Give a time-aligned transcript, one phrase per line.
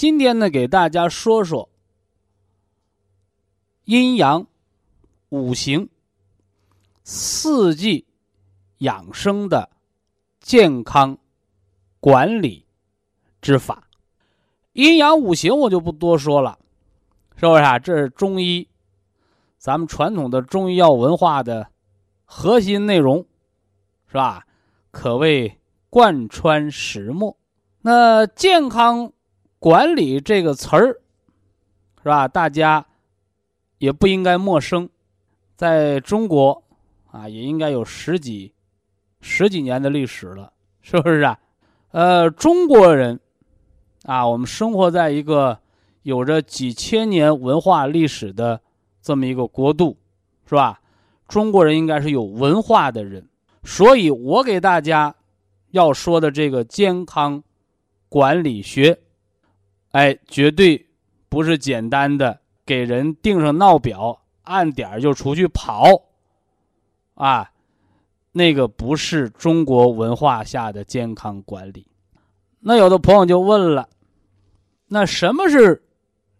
[0.00, 1.68] 今天呢，给大家说说
[3.84, 4.46] 阴阳、
[5.28, 5.90] 五行、
[7.04, 8.06] 四季
[8.78, 9.68] 养生的
[10.40, 11.18] 健康
[12.00, 12.64] 管理
[13.42, 13.90] 之法。
[14.72, 16.58] 阴阳五行我就不多说了，
[17.36, 17.78] 是不是啊？
[17.78, 18.66] 这是中医，
[19.58, 21.68] 咱们传统的中医药文化的
[22.24, 23.26] 核心内容，
[24.06, 24.46] 是吧？
[24.90, 25.58] 可谓。
[25.90, 27.36] 贯穿始末，
[27.82, 29.12] 那健康
[29.60, 31.00] 管理这个词儿，
[32.02, 32.26] 是吧？
[32.26, 32.84] 大家
[33.78, 34.88] 也不应该陌生，
[35.54, 36.60] 在中国
[37.12, 38.52] 啊，也应该有十几
[39.20, 41.38] 十几年的历史了，是不是啊？
[41.92, 43.20] 呃，中国人
[44.04, 45.56] 啊，我们生活在一个
[46.02, 48.60] 有着几千年文化历史的
[49.00, 49.96] 这么一个国度，
[50.48, 50.80] 是吧？
[51.28, 53.28] 中国人应该是有文化的人，
[53.62, 55.14] 所以我给大家。
[55.72, 57.40] 要说的这个健康
[58.08, 58.98] 管理学，
[59.90, 60.88] 哎，绝对
[61.28, 65.84] 不是简单的给人定上闹表，按点就出去跑，
[67.14, 67.50] 啊，
[68.32, 71.86] 那个不是中国文化下的健康管理。
[72.60, 73.88] 那有的朋友就问了，
[74.86, 75.82] 那什么是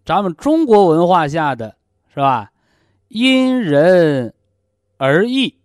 [0.04, 1.76] 咱们中国文化下的，
[2.14, 2.52] 是吧？
[3.08, 4.34] 因人
[4.96, 5.58] 而异，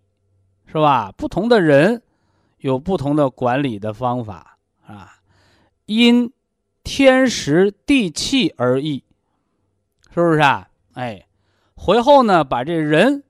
[0.66, 1.12] 是吧？
[1.16, 2.02] 不同的人。
[2.60, 4.58] 有不同的管理的方法
[4.88, 5.20] 啊，
[5.86, 6.31] 因
[6.86, 9.04] 天时地气而异，
[10.14, 10.70] 是不是啊？
[10.94, 11.26] 哎，
[11.74, 13.24] 回后呢，把这人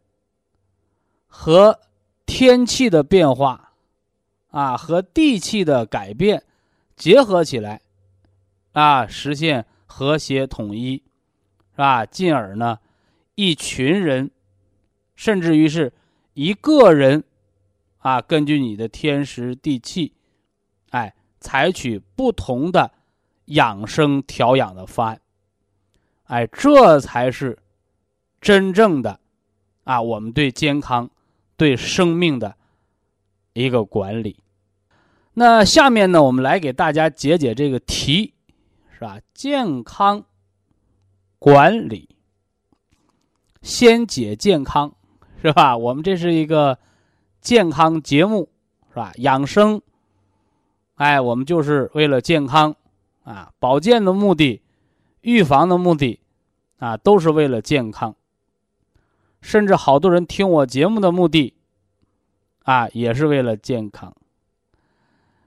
[1.26, 1.80] 和
[2.26, 3.72] 天气的变化
[4.52, 6.44] 啊，和地气的改变
[6.98, 7.82] 结合起来
[8.74, 11.02] 啊，实现和谐统一，
[11.72, 12.06] 是吧？
[12.06, 12.80] 进而呢，
[13.36, 14.30] 一群人，
[15.16, 15.94] 甚至于是
[16.34, 17.24] 一个人
[18.00, 20.14] 啊，根据你的天时地气，
[20.90, 21.16] 哎。
[21.42, 22.92] 采取不同的
[23.46, 25.22] 养生调养的方案，
[26.26, 27.58] 哎，这才是
[28.42, 29.20] 真正的
[29.84, 31.10] 啊，我们对健康、
[31.56, 32.56] 对生命的
[33.54, 34.44] 一个管理。
[35.34, 38.34] 那下面呢，我们来给大家解解这个题，
[38.94, 39.20] 是吧？
[39.34, 40.24] 健康
[41.38, 42.10] 管理，
[43.62, 44.96] 先解健康，
[45.42, 45.78] 是吧？
[45.78, 46.80] 我们这是一个
[47.42, 48.50] 健康节目，
[48.90, 49.12] 是吧？
[49.18, 49.82] 养生。
[50.96, 52.74] 哎，我们就是为了健康，
[53.26, 54.62] 啊，保健的目的，
[55.22, 56.22] 预防的目的，
[56.78, 58.16] 啊，都是为了健康。
[59.42, 61.54] 甚至好多人听我节目的目的，
[62.64, 64.16] 啊，也是为了健康。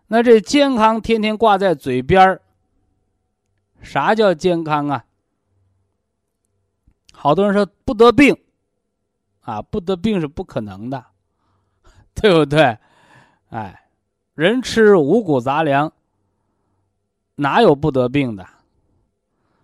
[0.09, 2.43] 那这健康天天挂在嘴边儿，
[3.81, 5.07] 啥叫健康啊？
[7.13, 8.37] 好多人说不得病，
[9.41, 11.07] 啊，不得病是不可能的，
[12.15, 12.77] 对不对？
[13.51, 13.85] 哎。
[14.35, 15.93] 人吃五谷杂粮，
[17.39, 18.45] 哪有不得病的？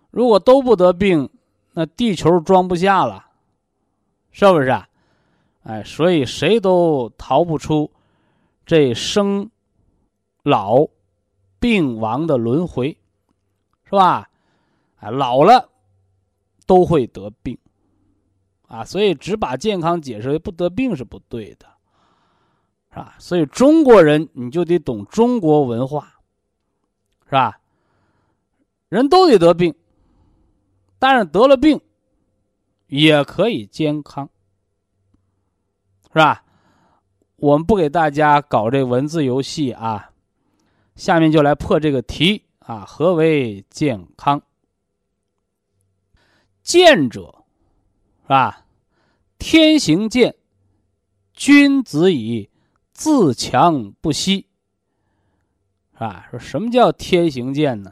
[0.09, 1.29] 如果都不得病，
[1.73, 3.25] 那地球装不下了，
[4.31, 4.87] 是不是啊？
[5.63, 7.91] 哎，所以谁都逃不出
[8.65, 9.49] 这生
[10.43, 10.87] 老
[11.59, 12.97] 病亡的轮回，
[13.83, 14.29] 是吧？
[14.99, 15.69] 哎，老了
[16.65, 17.57] 都会得病
[18.67, 21.67] 啊，所以只把健康解释为不得病是不对的。
[22.91, 23.15] 是吧？
[23.19, 26.13] 所以中国人你就得懂中国文化，
[27.25, 27.59] 是吧？
[28.89, 29.73] 人都得得病，
[30.99, 31.81] 但是得了病
[32.87, 34.29] 也可以健康，
[36.07, 36.43] 是吧？
[37.37, 40.11] 我们不给大家搞这文字游戏啊，
[40.95, 42.85] 下面就来破这个题啊。
[42.85, 44.41] 何为健康？
[46.63, 47.45] 健者，
[48.23, 48.65] 是吧？
[49.37, 50.35] 天行健，
[51.33, 52.49] 君子以。
[52.97, 54.47] 自强不息，
[55.91, 56.25] 是吧？
[56.31, 57.91] 说什么叫天行健呢？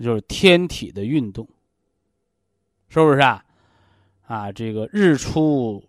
[0.00, 1.46] 就是天体的运动，
[2.88, 3.44] 是不是啊？
[4.26, 5.84] 啊，这个日出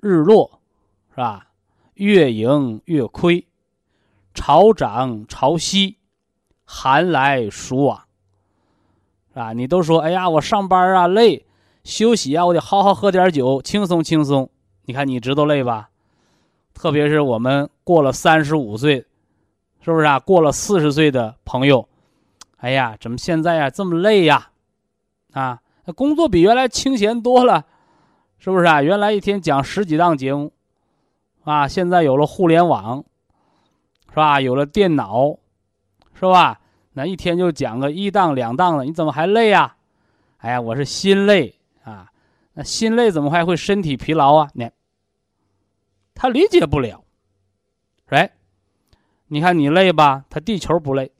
[0.00, 0.60] 日落，
[1.10, 1.48] 是吧？
[1.94, 3.46] 月盈月亏，
[4.32, 5.96] 潮涨潮汐，
[6.64, 7.98] 寒来暑往，
[9.28, 9.52] 是吧？
[9.52, 11.44] 你都说，哎呀，我上班啊累，
[11.84, 14.48] 休息啊，我得好好喝点酒，轻松轻松。
[14.86, 15.90] 你看，你知道累吧？
[16.72, 19.06] 特别是我们过了三十五岁，
[19.80, 20.18] 是不是啊？
[20.18, 21.88] 过了四十岁的朋友，
[22.64, 24.50] 哎呀，怎么现在呀这么累呀？
[25.34, 25.60] 啊，
[25.94, 27.66] 工作比原来清闲多了，
[28.38, 28.80] 是不是啊？
[28.80, 30.50] 原来一天讲十几档节目，
[31.42, 33.04] 啊，现在有了互联网，
[34.08, 34.40] 是吧？
[34.40, 35.36] 有了电脑，
[36.14, 36.58] 是吧？
[36.94, 39.76] 那一天就讲个一档两档的，你怎么还累呀？
[40.38, 42.10] 哎呀，我是心累啊。
[42.54, 44.48] 那心累怎么还会身体疲劳啊？
[44.54, 44.70] 你。
[46.14, 47.04] 他理解不了，
[48.06, 48.32] 哎，
[49.26, 51.12] 你看你累吧，他地球不累，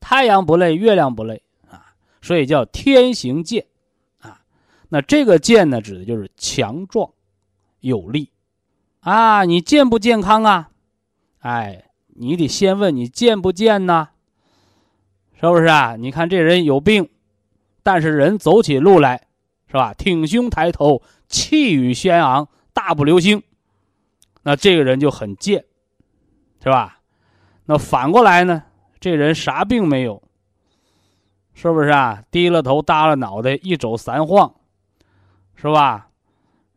[0.00, 3.66] 太阳不累，月亮不累啊，所以叫天行健
[4.20, 4.40] 啊。
[4.88, 7.10] 那这个健呢，指的就是强壮、
[7.80, 8.30] 有力
[9.00, 9.44] 啊。
[9.44, 10.70] 你健不健康啊？
[11.40, 14.08] 哎，你得先问你健不健呢？
[15.38, 15.96] 是不是啊？
[15.96, 17.08] 你看这人有病，
[17.82, 19.28] 但是人走起路来
[19.68, 19.94] 是吧？
[19.94, 23.42] 挺胸抬头，气宇轩昂，大步流星。
[24.42, 25.64] 那这个人就很贱，
[26.62, 27.00] 是吧？
[27.66, 28.64] 那反过来呢？
[29.00, 30.22] 这人啥病没有，
[31.54, 32.22] 是不是啊？
[32.30, 34.54] 低了头，耷了脑袋，一走三晃，
[35.54, 36.10] 是吧？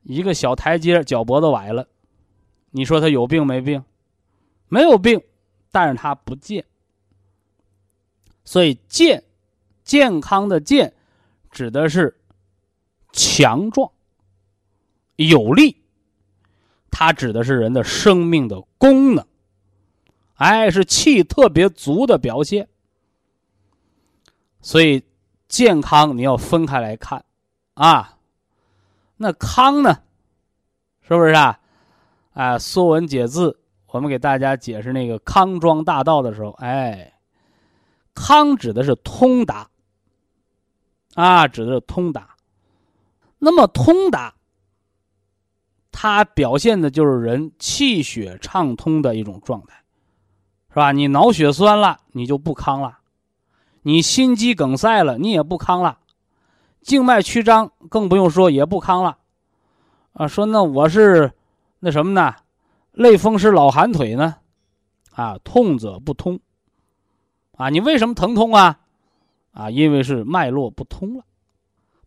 [0.04, 1.88] 一个小台阶，脚脖子崴了。
[2.72, 3.84] 你说他有病没病？
[4.70, 5.22] 没有病，
[5.72, 6.66] 但是他不健。
[8.46, 9.24] 所以健，
[9.84, 10.94] 健康的健，
[11.52, 12.18] 指的是
[13.12, 13.92] 强壮、
[15.18, 15.78] 有力。
[16.90, 19.26] 它指的是人的生命的功能，
[20.36, 22.68] 哎，是气特别足的表现。
[24.62, 25.04] 所以，
[25.48, 27.24] 健康你要分开来看，
[27.74, 28.18] 啊，
[29.18, 30.02] 那康呢，
[31.02, 31.60] 是不是啊？
[32.32, 33.52] 啊，《说文解字》，
[33.88, 37.14] 我们给大家解释那个康庄大道的时候，哎，
[38.14, 39.70] 康指的是通达，
[41.16, 42.36] 啊，指的是通达。
[43.40, 44.36] 那么通达。
[45.96, 49.83] 它表现的就是人气血畅通的一种状态，
[50.74, 50.92] 是吧？
[50.92, 52.98] 你脑血栓了，你就不康了；
[53.84, 56.00] 你心肌梗塞了，你也不康了；
[56.82, 59.20] 静脉曲张更不用说，也不康了。
[60.14, 61.32] 啊，说那我是
[61.80, 62.36] 那什么呢？
[62.92, 64.38] 类风湿老寒腿呢？
[65.12, 66.40] 啊，痛则不通。
[67.56, 68.80] 啊，你为什么疼痛啊？
[69.52, 71.24] 啊，因为是脉络不通了，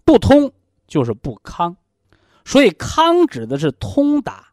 [0.05, 0.51] 不通
[0.89, 1.77] 就是不康，
[2.45, 4.49] 所以康指的是通达。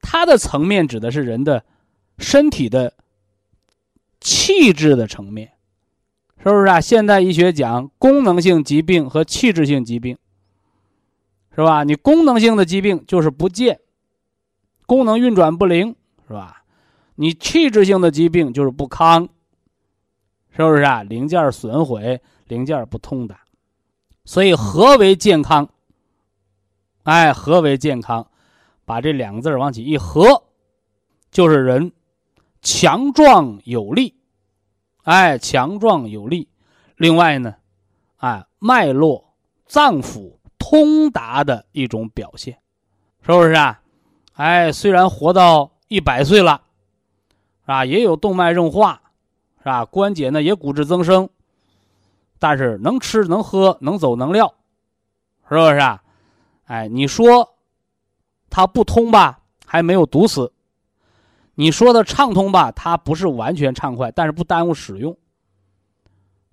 [0.00, 1.62] 它的层面指的是人的
[2.20, 2.92] 身体的
[4.20, 5.52] 气质的层面，
[6.38, 6.80] 是不是啊？
[6.80, 10.16] 现代医学讲功能性疾病和气质性疾病，
[11.54, 11.82] 是吧？
[11.82, 13.80] 你功能性的疾病就是不健，
[14.86, 15.96] 功能运转不灵，
[16.28, 16.62] 是吧？
[17.14, 19.28] 你气质性的疾病就是不康，
[20.50, 21.02] 是不是啊？
[21.02, 23.40] 零件损毁，零件不通达，
[24.24, 25.68] 所以何为健康？
[27.04, 28.26] 哎，何为健康？
[28.84, 30.44] 把这两个字往起一合，
[31.30, 31.92] 就是人
[32.62, 34.14] 强壮有力，
[35.04, 36.48] 哎，强壮有力。
[36.96, 37.54] 另外呢，
[38.16, 39.34] 哎，脉络
[39.66, 42.58] 脏腑通达的一种表现，
[43.22, 43.80] 是不是啊？
[44.34, 46.62] 哎，虽然活到一百岁了，
[47.64, 49.02] 啊，也有动脉硬化，
[49.58, 49.84] 是吧？
[49.84, 51.28] 关节呢也骨质增生，
[52.38, 54.54] 但是能吃能喝能走能撂，
[55.48, 56.02] 是不是啊？
[56.66, 57.56] 哎，你说。
[58.52, 60.52] 它不通吧，还没有堵死。
[61.54, 65.16] 你说的畅通吧，它不是完全畅快，但是不耽误使用。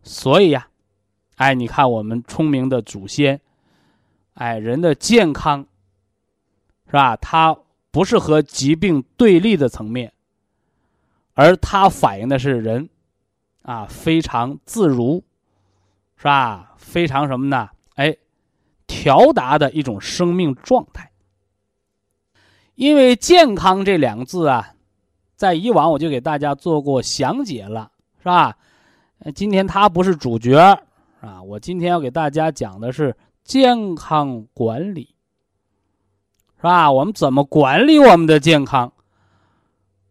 [0.03, 0.67] 所以呀，
[1.35, 3.39] 哎，你看我们聪明的祖先，
[4.33, 5.65] 哎，人的健康，
[6.85, 7.15] 是吧？
[7.17, 7.57] 它
[7.91, 10.13] 不是和疾病对立的层面，
[11.33, 12.89] 而它反映的是人，
[13.61, 15.23] 啊，非常自如，
[16.15, 16.75] 是吧？
[16.77, 17.69] 非常什么呢？
[17.95, 18.15] 哎，
[18.85, 21.11] 调达的一种生命状态。
[22.75, 24.75] 因为“健康”这两个字啊，
[25.37, 28.57] 在以往我就给大家做过详解了，是吧？
[29.33, 30.57] 今天它不是主角
[31.21, 35.15] 啊，我今天要给大家讲的是健康管理，
[36.57, 36.91] 是吧？
[36.91, 38.91] 我们怎么管理我们的健康？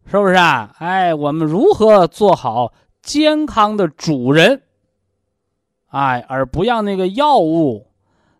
[0.05, 0.73] 是不是啊？
[0.79, 4.63] 哎，我们如何做好健康的主人？
[5.87, 7.87] 哎，而不让那个药物、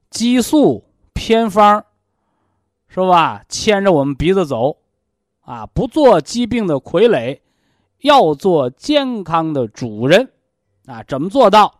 [0.09, 1.83] 激素、偏方。
[2.89, 3.43] 是吧？
[3.49, 4.77] 牵着我们鼻子走，
[5.47, 7.39] 啊，不做疾病的傀儡，
[8.01, 10.33] 要做健康的主人，
[10.85, 11.79] 啊，怎么做到？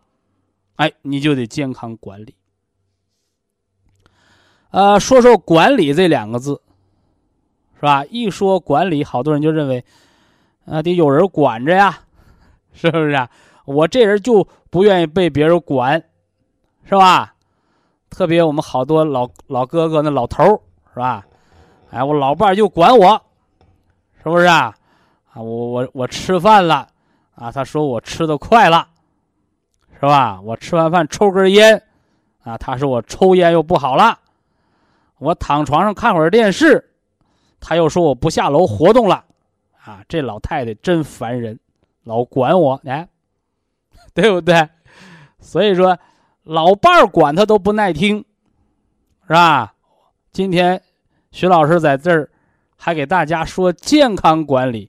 [0.76, 2.34] 哎，你就得健康管理。
[4.70, 6.62] 呃，说说管理这两个字，
[7.74, 8.06] 是吧？
[8.06, 9.84] 一说管理，好多人就认为，
[10.64, 12.04] 啊，得有人管着呀，
[12.72, 13.10] 是不是？
[13.10, 13.30] 啊？
[13.66, 16.02] 我这人就不愿意被别人管，
[16.84, 17.34] 是吧？
[18.08, 20.62] 特别我们好多老老哥哥那老头。
[20.94, 21.26] 是吧？
[21.90, 23.22] 哎，我老伴就管我，
[24.28, 24.74] 是不是啊？
[25.32, 26.86] 啊，我我我吃饭了，
[27.34, 28.86] 啊，他说我吃的快了，
[29.94, 30.38] 是吧？
[30.42, 31.82] 我吃完饭抽根烟，
[32.42, 34.18] 啊，他说我抽烟又不好了。
[35.16, 36.92] 我躺床上看会儿电视，
[37.58, 39.24] 他又说我不下楼活动了，
[39.82, 41.58] 啊，这老太太真烦人，
[42.04, 43.08] 老管我，哎，
[44.12, 44.68] 对不对？
[45.40, 45.98] 所以说，
[46.42, 48.18] 老伴儿管他都不耐听，
[49.26, 49.72] 是吧？
[50.32, 50.82] 今天。
[51.30, 52.30] 徐老师在这儿
[52.78, 54.88] 还给大家说健康管理，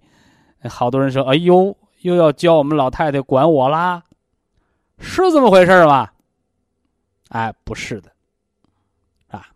[0.69, 4.03] 好多人说：“哎呦，又要教我们老太太管我啦，
[4.99, 6.11] 是这么回事吗？”
[7.29, 8.11] 哎，不是的，
[9.27, 9.47] 啊，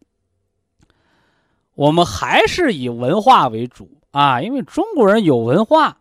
[1.75, 5.97] 我们还是以文化为主啊，因为中国人有文化，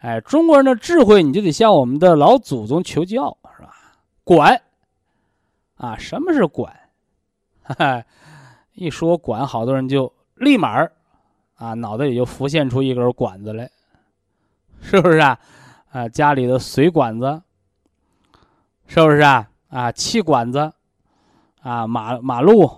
[0.00, 3.74] 哎，中国人的智慧你就得向我们的老祖宗求教，是吧？
[4.22, 4.60] 管，
[5.76, 6.78] 啊，什么是管？
[7.62, 8.04] 哈哈。
[8.74, 10.88] 一说管，好多人就立马
[11.58, 13.70] 啊，脑袋里就浮现出一根管子来，
[14.80, 15.38] 是不是啊？
[15.90, 17.42] 啊，家里的水管子，
[18.86, 19.50] 是不是啊？
[19.68, 20.72] 啊，气管子，
[21.60, 22.70] 啊，马马路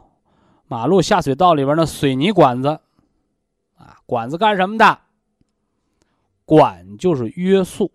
[0.67, 2.81] 马路下水道里边那水泥管子，
[3.77, 4.99] 啊，管子干什么的？
[6.45, 7.93] 管就是约束，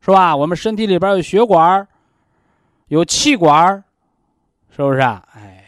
[0.00, 0.36] 是吧？
[0.36, 1.88] 我们身体里边有血管
[2.88, 3.82] 有气管
[4.70, 5.26] 是不是啊？
[5.32, 5.58] 哎。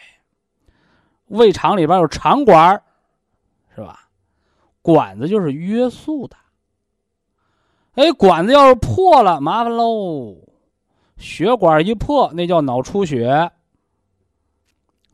[1.29, 2.83] 胃肠里边有肠管？
[4.83, 6.37] 管子就是约束的。
[7.95, 10.37] 哎，管子要是破了，麻烦喽。
[11.17, 13.51] 血管一破，那叫脑出血，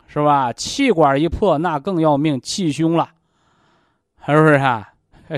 [0.07, 0.53] 是吧？
[0.53, 3.11] 气管一破，那更要命，气胸了，
[4.25, 4.95] 是不是啊？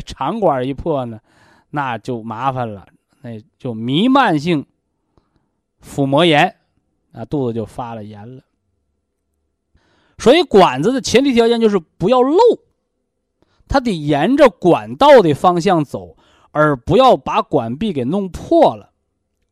[0.06, 1.18] 肠管一破呢，
[1.70, 2.86] 那就麻烦了，
[3.22, 4.64] 那就弥漫性
[5.80, 6.54] 腹膜炎，
[7.10, 8.42] 那肚子就发了炎了。
[10.18, 12.38] 所以管子的前提条件就是不要漏，
[13.70, 16.16] 它得沿着管道的方向走，
[16.50, 18.90] 而不要把管壁给弄破了。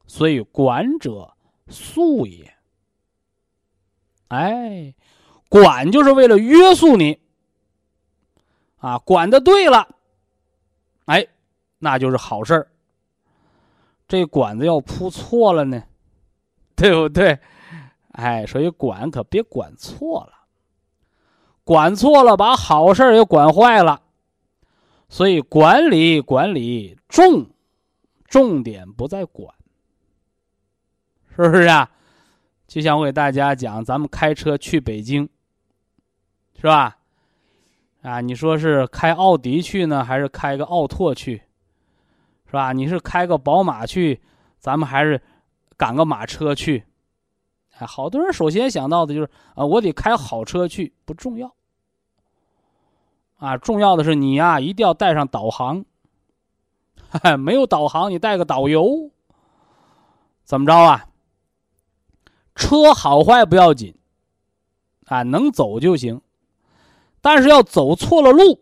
[0.09, 1.35] 所以，管者
[1.69, 2.53] 束也。
[4.27, 4.93] 哎，
[5.49, 7.21] 管就是为了约束你。
[8.79, 9.89] 啊，管的对了，
[11.05, 11.27] 哎，
[11.79, 12.69] 那就是好事儿。
[14.09, 15.85] 这管子要铺错了呢，
[16.75, 17.39] 对不对？
[18.11, 20.33] 哎，所以管可别管错了，
[21.63, 24.01] 管错了把好事也管坏了。
[25.09, 27.47] 所以管理管理重，
[28.27, 29.55] 重点不在管。
[31.35, 31.91] 是不是啊？
[32.67, 35.29] 就像我给大家讲，咱们开车去北京，
[36.57, 36.99] 是吧？
[38.03, 41.43] 啊，你说是开奥迪去呢，还是开个奥拓去？
[42.47, 42.73] 是吧？
[42.73, 44.21] 你是开个宝马去，
[44.59, 45.21] 咱们还是
[45.77, 46.85] 赶个马车去？
[47.79, 51.55] 哎，好多人首先想到的就是啊，我得开好车去，不重要。
[53.39, 55.85] 啊，重要的是你呀，一定要带上导航。
[57.39, 59.11] 没有导航，你带个导游，
[60.45, 61.07] 怎么着啊？
[62.55, 63.95] 车好坏不要紧，
[65.07, 66.21] 啊，能走就行。
[67.21, 68.61] 但是要走错了路，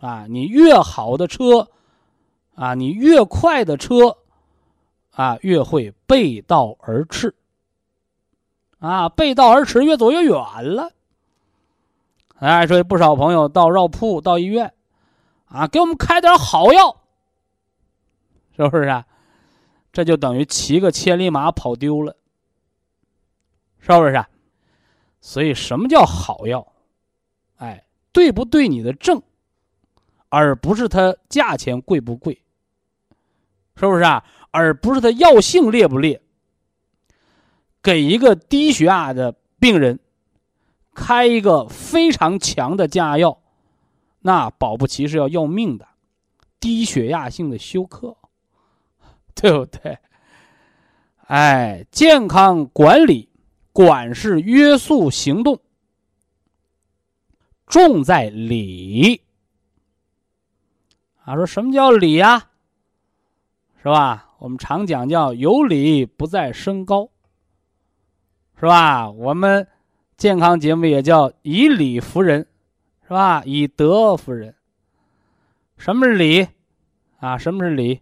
[0.00, 1.68] 啊，你越好的车，
[2.54, 4.16] 啊，你越快的车，
[5.12, 7.34] 啊，越会背道而驰。
[8.78, 10.90] 啊，背道而驰，越走越远了。
[12.34, 14.72] 哎，所以不少朋友到药铺、到医院，
[15.46, 17.02] 啊，给我们开点好药，
[18.56, 19.06] 是不是啊？
[19.92, 22.16] 这就等于骑个千里马跑丢了。
[23.78, 24.28] 是不是啊？
[25.20, 26.72] 所以什么叫好药？
[27.56, 29.22] 哎，对不对你的症，
[30.28, 32.42] 而不是它价钱贵不贵。
[33.76, 34.24] 是不是啊？
[34.50, 36.20] 而不是它药性烈不烈。
[37.82, 40.00] 给一个低血压的病人
[40.94, 43.38] 开一个非常强的降压药，
[44.20, 45.86] 那保不齐是要要命的，
[46.60, 48.16] 低血压性的休克，
[49.34, 49.98] 对不对？
[51.26, 53.28] 哎，健康管理。
[53.76, 55.58] 管是约束行动，
[57.66, 59.20] 重在理。
[61.24, 62.50] 啊，说什么叫理呀？
[63.82, 64.30] 是吧？
[64.38, 67.08] 我们常讲叫有理不在身高，
[68.60, 69.10] 是吧？
[69.10, 69.66] 我们
[70.16, 72.46] 健康节目也叫以理服人，
[73.02, 73.42] 是吧？
[73.44, 74.54] 以德服人。
[75.76, 76.46] 什么是理？
[77.18, 78.00] 啊，什么是理？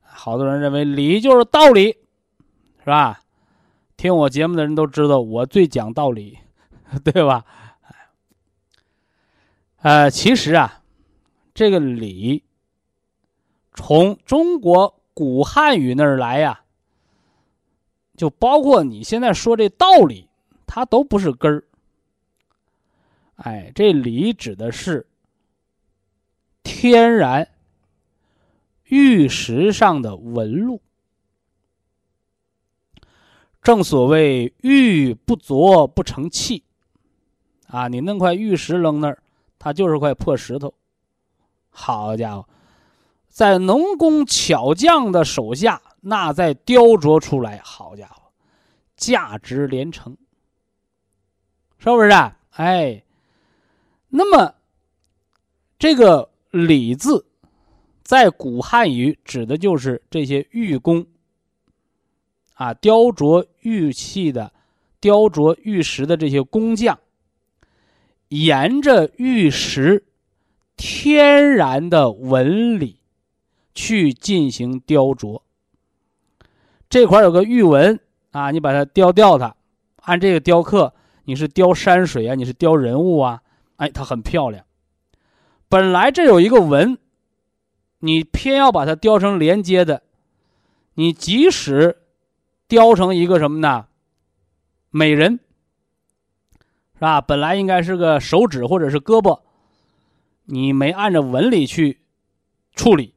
[0.00, 1.98] 好多人认为理就是道理，
[2.78, 3.20] 是吧？
[3.96, 6.38] 听我节目的人都知道，我最讲道理，
[7.04, 7.44] 对吧？
[9.82, 10.82] 呃，其实啊，
[11.52, 12.44] 这个理
[13.74, 16.60] 从中国古汉语那儿来呀，
[18.16, 20.28] 就包括你现在说这道理，
[20.66, 21.64] 它都不是根儿。
[23.36, 25.06] 哎，这理指的是
[26.62, 27.48] 天然
[28.84, 30.80] 玉石上的纹路。
[33.62, 36.62] 正所谓玉不琢不成器，
[37.68, 39.22] 啊，你弄块玉石扔那儿，
[39.58, 40.74] 它就是块破石头。
[41.70, 42.46] 好家伙，
[43.28, 48.30] 在农工巧匠的手下，那再雕琢出来，好家伙，
[48.96, 50.16] 价值连城，
[51.84, 52.08] 是不是？
[52.08, 52.34] 啊？
[52.52, 53.04] 哎，
[54.08, 54.54] 那么
[55.78, 57.26] 这个“礼”字，
[58.02, 61.06] 在古汉语指的就是这些玉工。
[62.54, 64.50] 啊，雕琢玉器的、
[64.98, 66.98] 雕琢玉石的这些工匠，
[68.28, 70.06] 沿着玉石
[70.78, 73.00] 天然的纹理
[73.74, 75.42] 去进行雕琢。
[76.88, 79.54] 这块有个玉纹啊，你把它雕掉它，
[79.96, 83.42] 按这个雕刻，你是雕山水啊，你是雕人物啊，
[83.76, 84.64] 哎，它很漂亮。
[85.68, 86.98] 本来这有一个纹，
[87.98, 90.02] 你偏要把它雕成连接的，
[90.94, 91.98] 你即使。
[92.66, 93.86] 雕成一个什么呢？
[94.90, 95.38] 美人，
[96.94, 97.20] 是吧？
[97.20, 99.38] 本来应该是个手指或者是胳膊，
[100.46, 102.00] 你没按照纹理去
[102.74, 103.12] 处理，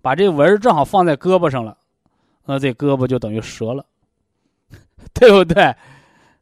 [0.00, 1.76] 把这纹正好放在胳膊上了，
[2.44, 3.84] 那这胳膊就等于折了，
[5.12, 5.74] 对不对？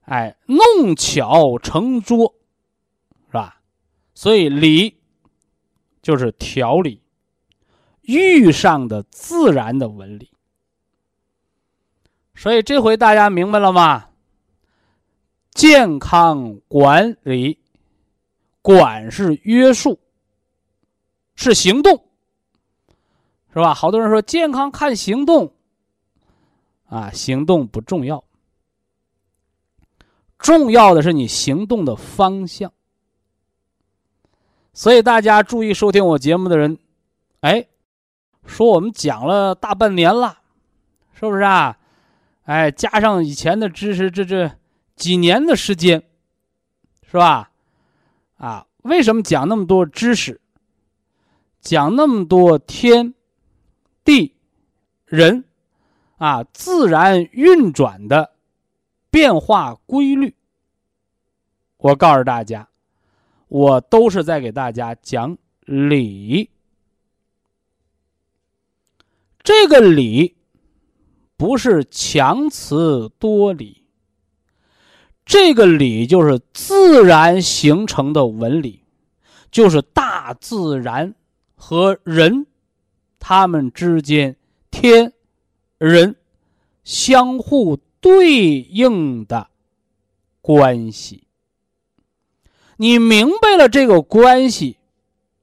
[0.04, 2.34] 哎，弄巧成拙，
[3.26, 3.60] 是吧？
[4.14, 4.96] 所以理
[6.02, 7.02] 就是调理
[8.02, 10.30] 玉上的自然的纹理。
[12.34, 14.10] 所以这回大家明白了吗？
[15.52, 17.60] 健康管理，
[18.60, 20.00] 管是约束，
[21.36, 22.04] 是行动，
[23.52, 23.72] 是吧？
[23.72, 25.54] 好多人说健康看行动，
[26.86, 28.24] 啊，行动不重要，
[30.44, 32.70] 重要的是你行动的方向。
[34.74, 36.76] 所以大家注意收听我节目的人，
[37.40, 37.66] 哎，
[38.44, 40.40] 说我们讲了大半年了，
[41.14, 41.78] 是不是啊？
[42.42, 44.52] 哎，加上以前的知识，这这
[44.96, 46.02] 几年的时间，
[47.11, 47.50] 是吧？
[48.37, 50.42] 啊，为什么讲那么多知识？
[51.62, 53.14] 讲那么多天
[54.04, 54.37] 地
[55.07, 55.44] 人
[56.18, 58.34] 啊，自然运转的
[59.14, 60.35] 变化规律？
[61.77, 62.68] 我告诉大家。
[63.46, 66.50] 我都是在给大家讲理，
[69.44, 70.35] 这个理
[71.37, 73.85] 不是强词夺理，
[75.24, 78.83] 这个理就是自然形成的纹理，
[79.53, 81.14] 就是大自然
[81.55, 82.48] 和人
[83.20, 84.35] 他们之间
[84.72, 85.12] 天
[85.79, 86.16] 人
[86.83, 89.48] 相互对应的
[90.42, 91.26] 关系。
[92.76, 94.76] 你明白了这个关系，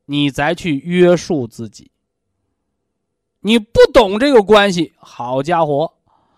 [0.06, 1.90] 你再去约束自己。
[3.40, 5.94] 你不懂这个关系，好家伙，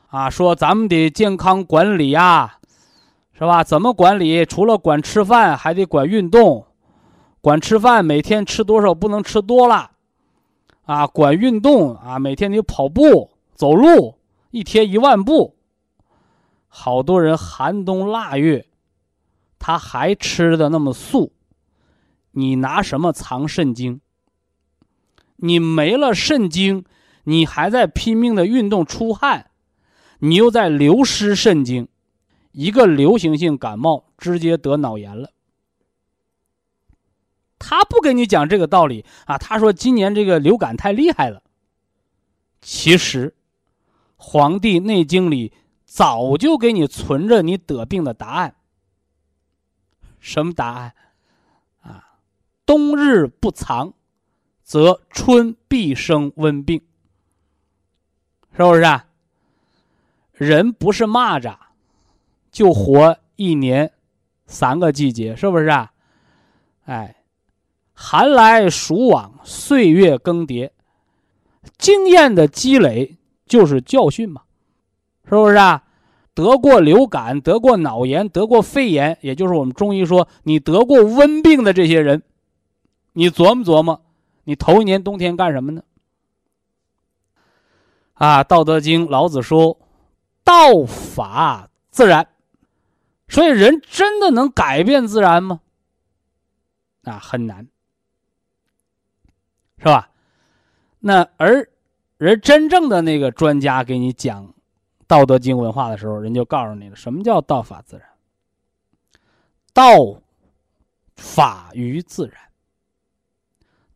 [0.07, 2.59] 啊，说咱们得健康管理呀，
[3.33, 3.61] 是吧？
[3.61, 4.45] 怎么管理？
[4.45, 6.65] 除了管吃饭，还得管运动。
[7.41, 9.91] 管吃饭，每天吃多少不能吃多了，
[10.83, 14.15] 啊，管运动啊，每天得跑步、走路，
[14.51, 15.57] 一天一万步。
[16.75, 18.65] 好多人寒冬腊月。
[19.59, 21.31] 他还吃的那么素，
[22.31, 24.01] 你拿什么藏肾精？
[25.35, 26.83] 你没了肾精，
[27.25, 29.51] 你还在拼命的运动出汗，
[30.17, 31.87] 你又在流失肾精，
[32.51, 35.29] 一个流行性感冒直接得脑炎了。
[37.59, 41.43] 他不跟你讲这个道理啊，他说今年这个流感太厉害了。
[42.61, 43.29] 其实，
[44.17, 45.53] 《黄帝内经》里
[45.93, 48.55] 早就给你存着你得病的答案。
[50.19, 50.95] 什么答案？
[51.83, 52.17] 啊，
[52.65, 53.93] 冬日不藏，
[54.63, 56.81] 则春必生温病。
[58.57, 59.05] 是不是啊？
[60.31, 61.55] 人不是蚂蚱，
[62.51, 63.93] 就活一年
[64.47, 65.93] 三个季节，是不是啊？
[66.85, 67.23] 哎，
[67.93, 70.71] 寒来暑往，岁月更迭，
[71.77, 74.41] 经验的积累就是教训嘛，
[75.25, 75.81] 是不是啊？
[76.33, 82.23] 得过流感、得过脑炎、得过肺炎，也就是我们中医说你得过温病的这些人，
[83.13, 84.01] 你琢磨琢磨，
[84.45, 85.83] 你头一年冬天干什么呢？
[88.13, 89.79] 啊，《道德经》老子说
[90.43, 92.27] ：“道法自然。”
[93.27, 95.61] 所以人真的能改变自然吗？
[97.03, 97.67] 啊，很难，
[99.77, 100.09] 是吧？
[100.99, 101.69] 那而
[102.17, 104.53] 而真正的那个专家给你讲。
[105.13, 108.09] 道德经文化的时候，人就告诉你了，什么叫道法自然？
[109.71, 109.83] 道
[111.15, 112.35] 法于自然，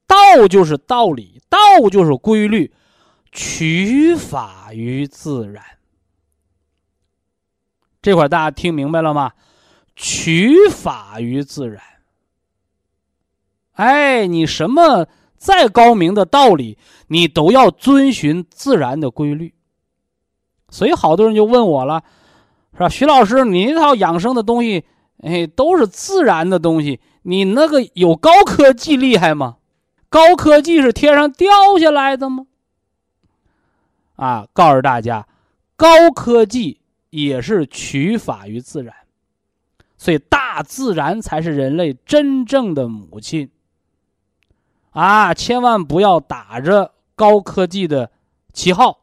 [0.05, 1.57] 道就是道理，道
[1.89, 2.71] 就是规律，
[3.31, 5.63] 取法于自然。
[7.99, 9.31] 这块大家听明白了吗？
[9.95, 11.81] 取法于自然。
[13.71, 16.77] 哎，你什么再高明的道理，
[17.07, 19.55] 你都要遵循自然的规律。
[20.69, 22.03] 所以好多人就问我了，
[22.73, 22.89] 是吧？
[22.89, 24.83] 徐老师，你那套养生的东西，
[25.21, 29.57] 哎，都是自然的东西，你那个有高科技厉害吗？
[30.09, 31.49] 高科技是天上掉
[31.79, 32.45] 下来的吗？
[34.15, 35.27] 啊，告诉大家，
[35.75, 38.93] 高科技也是取法于自然，
[39.97, 43.49] 所以大自然才是人类真正的母亲。
[44.91, 48.11] 啊，千万不要打着高科技的
[48.51, 48.99] 旗号。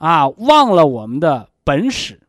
[0.00, 2.22] 啊，忘了我们的本始，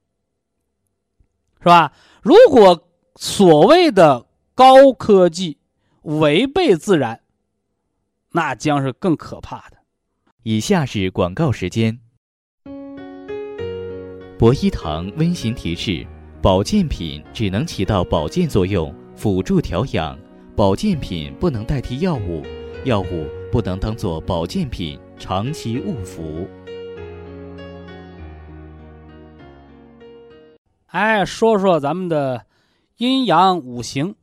[1.60, 1.94] 是吧？
[2.22, 5.58] 如果所谓的高科技
[6.02, 7.22] 违背自然，
[8.34, 9.78] 那将是更可怕的。
[10.44, 11.98] 以下是广告时间。
[14.38, 16.06] 博一堂温馨提示：
[16.42, 20.18] 保健品只能起到保健作用，辅助调养；
[20.58, 22.44] 保健品不能代替药物，
[22.84, 26.46] 药物不能当做保健品长期误服。
[30.92, 32.46] 哎，说说咱们的
[32.98, 34.14] 阴阳五行、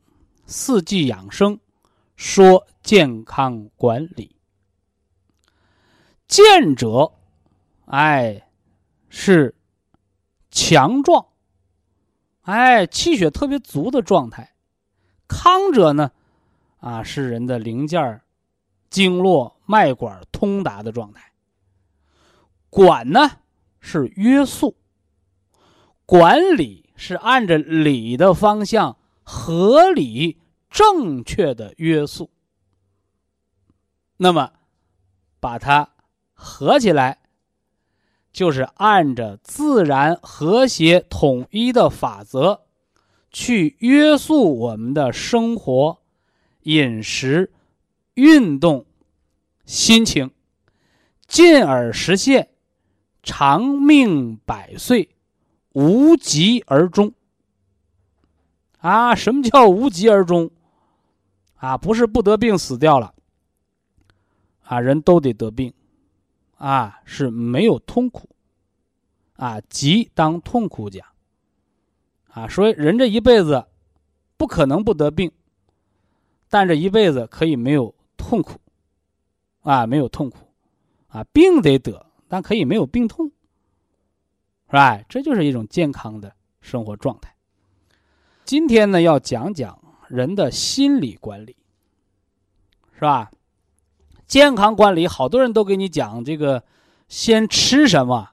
[0.45, 1.59] 四季养生，
[2.15, 4.35] 说健康管理。
[6.27, 7.11] 健者，
[7.85, 8.47] 哎，
[9.09, 9.55] 是
[10.51, 11.25] 强壮，
[12.41, 14.43] 哎，气血特别足的状态；
[15.27, 16.11] 康者呢，
[16.77, 18.21] 啊，是人的零件
[18.91, 21.33] 经络、脉管通达的状态。
[22.69, 23.27] 管呢，
[23.79, 24.75] 是约束。
[26.09, 32.31] 管理是按着理的方向合理正确的约束，
[34.17, 34.53] 那么
[35.39, 35.91] 把它
[36.33, 37.19] 合起来，
[38.33, 42.61] 就是按着自然和谐统一的法则
[43.29, 45.99] 去约束我们的生活、
[46.63, 47.53] 饮食、
[48.15, 48.87] 运动、
[49.63, 50.31] 心情，
[51.27, 52.49] 进而实现
[53.21, 55.15] 长命百岁、
[55.73, 57.13] 无疾而终。
[58.79, 60.49] 啊，什么叫无疾而终？
[61.55, 63.13] 啊，不是不得病死掉了，
[64.61, 65.73] 啊，人都得得病，
[66.55, 68.29] 啊，是没有痛苦，
[69.35, 71.05] 啊，疾当痛苦讲，
[72.29, 73.65] 啊，所以人这一辈子
[74.37, 75.29] 不可能不得病，
[76.49, 78.57] 但这一辈子可以没有痛苦，
[79.63, 80.37] 啊，没有痛苦，
[81.09, 83.29] 啊，病得得，但可以没有病痛，
[84.69, 85.01] 是吧？
[85.09, 87.35] 这就是一种健康的生活状态。
[88.45, 89.77] 今天呢，要讲讲。
[90.07, 91.55] 人的心理管理，
[92.95, 93.29] 是吧？
[94.25, 96.63] 健康管理，好多人都给你讲这个，
[97.07, 98.31] 先吃什么，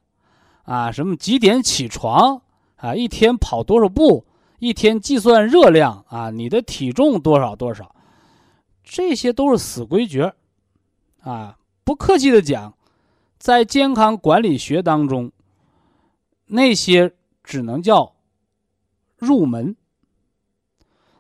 [0.63, 2.41] 啊，什么几点起床，
[2.77, 4.25] 啊，一天跑多少步，
[4.59, 7.95] 一天计算热量，啊，你的体重多少多少，
[8.83, 10.33] 这些都是死规矩，
[11.21, 12.73] 啊，不客气的讲，
[13.37, 15.31] 在健康管理学当中，
[16.47, 18.15] 那些只能叫
[19.17, 19.77] 入门。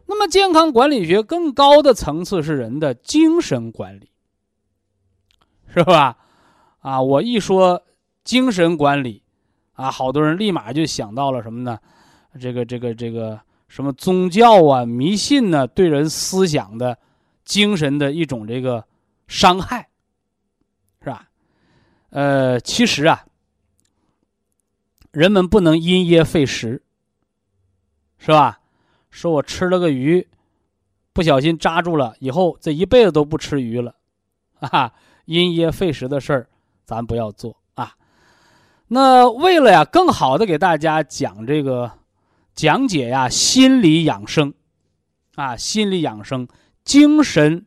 [0.06, 4.08] 那么，健康管理学更高的层次是人的精神管理，
[5.74, 6.16] 是吧？
[6.78, 7.82] 啊，我一说
[8.22, 9.24] 精神管理，
[9.72, 11.76] 啊，好多人立马就想到了什么呢？
[12.40, 15.66] 这个、这个、这个什么宗教啊、迷信呢？
[15.66, 16.96] 对人思想的、
[17.44, 18.84] 精神的一种这个
[19.26, 19.88] 伤害，
[21.02, 21.28] 是吧？
[22.10, 23.25] 呃，其实啊，
[25.16, 26.82] 人们不能因噎废食，
[28.18, 28.60] 是吧？
[29.08, 30.28] 说我吃了个鱼，
[31.14, 33.94] 不小心扎住了，以后这一辈子都不吃鱼了，
[34.60, 34.92] 啊，
[35.24, 36.50] 因噎废食的事儿，
[36.84, 37.96] 咱不要做啊。
[38.88, 41.90] 那为了呀，更好的给大家讲这个
[42.54, 44.52] 讲解呀，心理养生，
[45.36, 46.46] 啊，心理养生、
[46.84, 47.64] 精神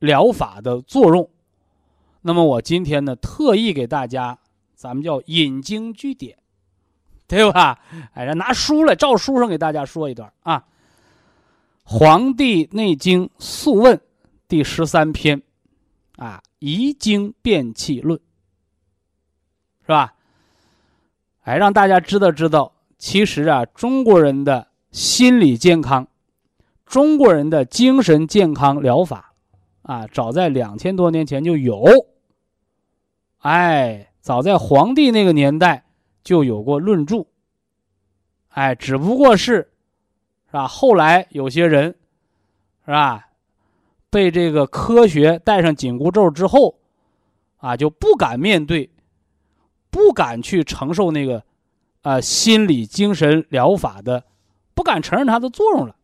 [0.00, 1.30] 疗法的作用，
[2.20, 4.38] 那么我今天呢，特意给大家，
[4.74, 6.36] 咱们叫引经据典。
[7.26, 7.78] 对吧？
[8.12, 10.58] 哎，拿书来，照书上给大家说一段啊，
[11.84, 13.96] 《黄帝内经·素问》
[14.48, 15.40] 第十三篇，
[16.16, 18.18] 啊，《遗精变气论》，
[19.80, 20.12] 是吧？
[21.44, 26.06] 哎，让大家知道知道，其实啊，中国人的心理健康，
[26.84, 29.32] 中国人的精神健康疗法，
[29.82, 31.82] 啊，早在两千多年前就有。
[33.38, 35.84] 哎，早在黄帝那个年代。
[36.22, 37.26] 就有过论著，
[38.50, 39.72] 哎，只不过是，
[40.46, 40.68] 是吧？
[40.68, 41.94] 后来有些人，
[42.84, 43.28] 是吧？
[44.10, 46.78] 被这个科学戴上紧箍咒之后，
[47.56, 48.90] 啊，就不敢面对，
[49.90, 51.42] 不敢去承受那个，
[52.02, 54.24] 啊，心理精神疗法的，
[54.74, 55.96] 不敢承认它的作用了，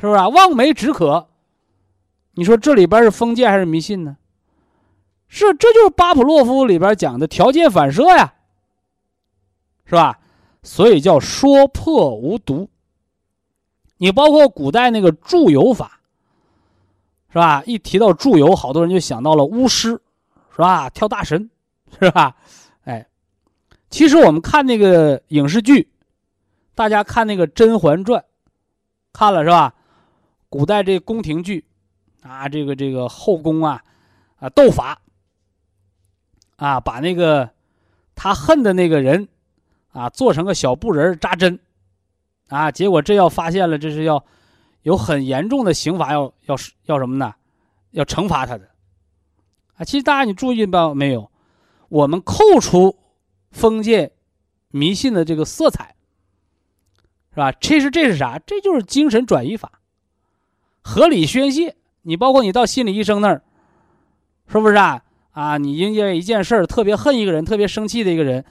[0.00, 0.28] 是不是啊？
[0.28, 1.28] 望梅止渴，
[2.32, 4.16] 你说这里边是封建还是迷信呢？
[5.28, 8.32] 是，这就是巴甫洛夫里边讲的条件反射呀。
[9.86, 10.18] 是吧？
[10.62, 12.68] 所以叫说破无毒。
[13.98, 16.00] 你包括古代那个祝由法，
[17.30, 17.62] 是吧？
[17.64, 19.90] 一提到祝由，好多人就想到了巫师，
[20.50, 20.90] 是吧？
[20.90, 21.48] 跳大神，
[22.00, 22.36] 是吧？
[22.84, 23.06] 哎，
[23.88, 25.88] 其实我们看那个影视剧，
[26.74, 28.20] 大家看那个《甄嬛传》，
[29.12, 29.72] 看了是吧？
[30.48, 31.64] 古代这宫廷剧，
[32.22, 33.82] 啊，这个这个后宫啊，
[34.40, 34.98] 啊斗法，
[36.56, 37.48] 啊，把那个
[38.16, 39.28] 他恨的那个人。
[39.96, 41.58] 啊，做成个小布人扎针，
[42.48, 44.22] 啊，结果这要发现了，这是要
[44.82, 47.34] 有很严重的刑罚，要要要什么呢？
[47.92, 48.68] 要惩罚他的。
[49.76, 51.30] 啊，其实大家你注意到没有？
[51.88, 52.98] 我们扣除
[53.50, 54.12] 封建
[54.68, 55.94] 迷信的这个色彩，
[57.30, 57.50] 是吧？
[57.52, 58.38] 这是这是啥？
[58.44, 59.80] 这就是精神转移法，
[60.82, 61.74] 合理宣泄。
[62.02, 63.42] 你包括你到心理医生那儿，
[64.46, 65.02] 是不是啊？
[65.30, 68.44] 啊，你因为一件事儿特别恨一个人，特别生气的一个人。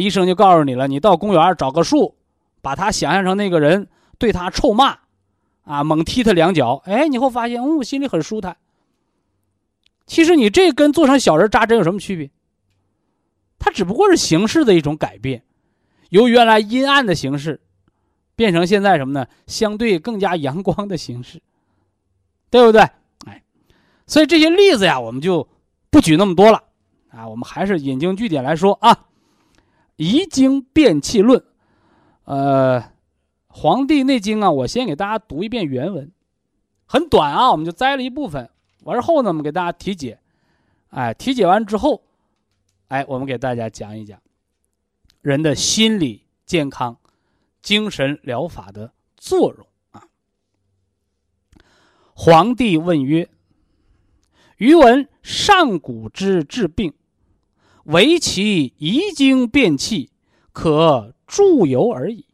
[0.00, 2.16] 医生就告诉你了，你到公园找个树，
[2.60, 4.98] 把他想象成那个人，对他臭骂，
[5.62, 8.56] 啊，猛踢他两脚，哎，你会发现，哦，心里很舒坦。
[10.06, 12.30] 其实你这跟做成小人扎针有什么区别？
[13.58, 15.44] 它只不过是形式的一种改变，
[16.10, 17.60] 由原来阴暗的形式，
[18.34, 19.26] 变成现在什么呢？
[19.46, 21.40] 相对更加阳光的形式，
[22.50, 22.82] 对不对？
[23.26, 23.42] 哎，
[24.06, 25.48] 所以这些例子呀，我们就
[25.88, 26.62] 不举那么多了，
[27.10, 28.92] 啊，我们还是引经据典来说啊。
[29.96, 31.40] 《遗精变气论》，
[32.24, 32.80] 呃，
[33.46, 36.10] 《黄帝内经》啊，我先给大家读一遍原文。
[36.86, 38.50] 很短啊，我们就摘了一部分。
[38.82, 40.18] 完后呢，我们给大家题解，
[40.90, 42.02] 哎，题解完之后，
[42.88, 44.20] 哎，我们给大家讲一讲
[45.22, 46.98] 人的心理健康、
[47.62, 50.04] 精神疗法的作用啊。
[52.14, 53.30] 皇帝问曰
[54.58, 56.92] ：“余闻上古之治病，
[57.84, 60.10] 唯其遗精变气，
[60.52, 62.26] 可助游而已。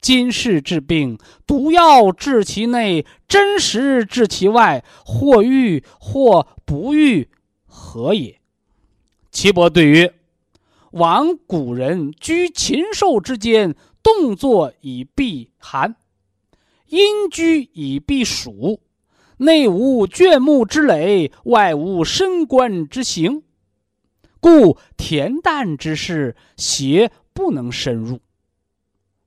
[0.00, 7.28] 今世治病，毒药治其内，真实治其外，或愈或不愈，
[7.66, 8.40] 何也？”
[9.30, 10.14] 岐伯对曰
[10.92, 15.94] ：“往古人居禽兽之间，动作以避寒，
[16.88, 18.80] 阴居以避暑。”
[19.36, 23.42] 内无眷木之累，外无深关之行，
[24.40, 28.18] 故恬淡之事，邪不能深入；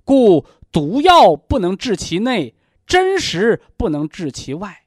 [0.03, 2.55] 故毒药不能治其内，
[2.87, 4.85] 真实不能治其外，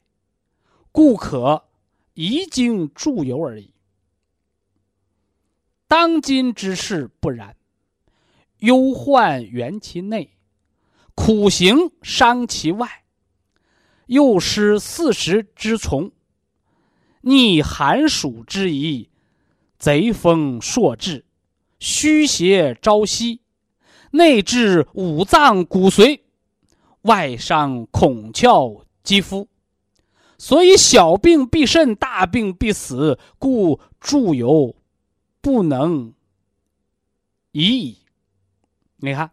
[0.90, 1.68] 故可
[2.14, 3.72] 移经助游而已。
[5.88, 7.56] 当今之事不然，
[8.58, 10.36] 忧患源其内，
[11.14, 13.04] 苦行伤其外。
[14.06, 16.12] 又失四时之从，
[17.22, 19.10] 逆寒暑之宜，
[19.78, 21.24] 贼风朔至，
[21.78, 23.40] 虚邪朝夕，
[24.10, 26.20] 内至五脏骨髓，
[27.02, 29.48] 外伤孔窍肌肤，
[30.38, 34.74] 所以小病必甚，大病必死，故助有
[35.40, 36.12] 不能
[37.52, 37.98] 已矣。
[38.96, 39.30] 你看，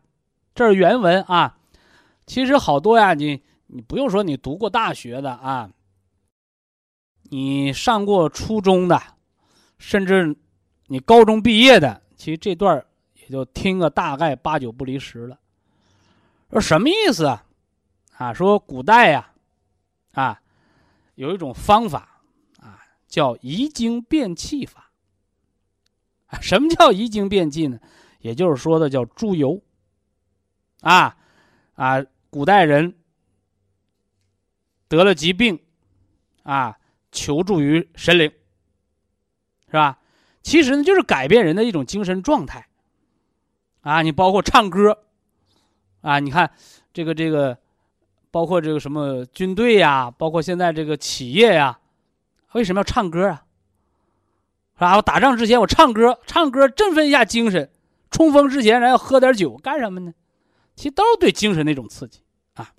[0.54, 1.58] 这是原文啊。
[2.26, 3.42] 其实好多呀，你。
[3.76, 5.72] 你不用说，你读过大学的啊，
[7.24, 9.02] 你上过初中的，
[9.86, 10.34] 甚至
[10.88, 12.84] 你高中毕业的，其实这段
[13.16, 15.38] 也就听个大概八九不离十了。
[16.50, 17.46] 说什么意思啊？
[18.18, 19.34] 啊，说古代呀，
[20.14, 20.42] 啊，
[21.16, 22.22] 有一种方法
[22.60, 24.90] 啊，叫移精变气法。
[26.40, 27.78] 什么叫移精变气呢？
[28.20, 29.62] 也就是说的叫猪油。
[30.80, 31.18] 啊
[31.76, 32.96] 啊，古代人。
[34.88, 35.60] 得了疾病，
[36.44, 36.78] 啊，
[37.12, 38.32] 求助于神灵，
[39.74, 39.98] 是吧？
[40.44, 42.68] 其实呢，就是改变人的一种精神状态。
[43.82, 45.00] 啊，你包括唱歌，
[46.02, 46.52] 啊，你看
[46.94, 47.58] 这个这个，
[48.30, 51.80] 包括这个什么军队呀，包括现在这个企业呀，
[52.52, 53.46] 为什么要唱歌啊？
[54.76, 54.96] 是吧？
[54.96, 57.66] 我打仗之前我唱歌，唱歌振奋一下精神；
[58.12, 60.14] 冲锋之前咱要喝点酒，干什么呢？
[60.76, 62.20] 其实都是对精神的一种刺激
[62.54, 62.72] 啊。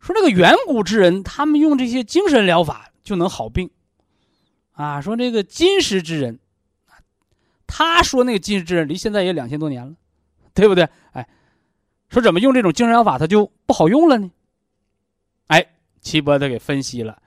[0.00, 3.70] 说这个远古之人，他们用这些精神疗法就能好病，
[4.72, 6.38] 啊，说这个今时之人，
[7.66, 9.94] 他说那个今时之人离现在也两千多年了，
[10.54, 10.88] 对不对？
[11.12, 11.28] 哎，
[12.08, 14.30] 说怎么用这种精神疗法他就不好用了呢？
[15.48, 15.66] 哎，
[16.00, 17.20] 齐伯他给分析了，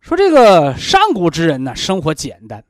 [0.00, 2.64] 说这个上古之人呢，生活简单，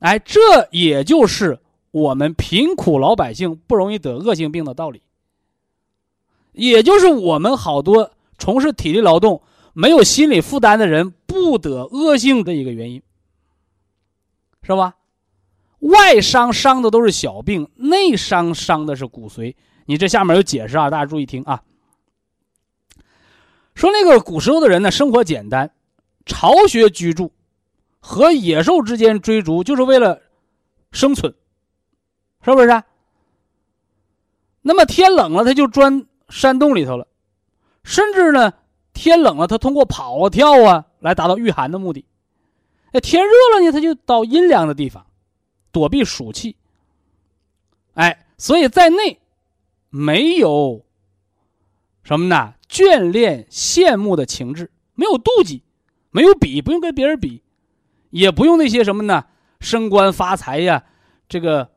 [0.00, 1.58] 哎，这也就是
[1.90, 5.02] 我们贫苦老百姓不容易得恶性病的道理。
[6.52, 9.42] 也就是我们好多从事体力劳动、
[9.78, 13.02] 没有心理负担的人不得恶性的一个原因，
[14.62, 14.96] 是吧？
[15.80, 19.54] 外伤伤的都是小病，内伤伤的是骨髓。
[19.84, 21.62] 你这下面有解释啊，大家注意听啊。
[23.74, 25.70] 说那个古时候的人呢，生活简单，
[26.24, 27.30] 巢穴居住，
[28.00, 30.22] 和野兽之间追逐，就是为了
[30.90, 31.34] 生存，
[32.42, 32.82] 是不是？
[34.62, 36.06] 那么天冷了，他就钻。
[36.28, 37.06] 山洞里头了，
[37.84, 38.52] 甚至呢，
[38.96, 42.04] 天冷了，他通过跑啊跳啊来达到御寒的目的。
[42.92, 45.06] 哎，天热了呢，他就到阴凉的地方
[45.70, 46.56] 躲避暑气。
[47.94, 49.20] 哎，所以在内
[49.90, 50.84] 没有
[52.02, 52.54] 什么呢？
[52.68, 55.62] 眷恋、羡慕的情志，没有妒忌，
[56.10, 57.42] 没有比，不用跟别人比，
[58.10, 59.26] 也不用那些什么呢？
[59.60, 60.84] 升官发财呀，
[61.28, 61.70] 这个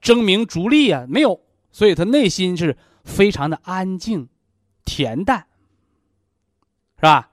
[0.00, 1.40] 争名逐利呀，没有。
[1.70, 2.76] 所以他内心是。
[3.06, 4.28] 非常的安静、
[4.84, 5.45] 恬淡，
[7.06, 7.30] 是吧？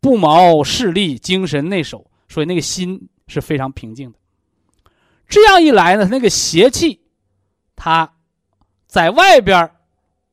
[0.00, 4.18] 不毛势利，精神内守，所以那个心是非常平静的。
[5.28, 7.02] 这样一来呢，那个邪气，
[7.76, 8.14] 它
[8.86, 9.70] 在外边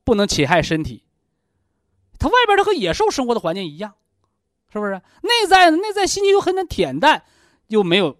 [0.02, 1.04] 不能侵害身体。
[2.18, 3.92] 它外边它和野兽生活的环境一样，
[4.72, 4.92] 是不是？
[5.20, 5.76] 内在呢？
[5.76, 7.24] 内在心情又很恬淡，
[7.66, 8.18] 又没有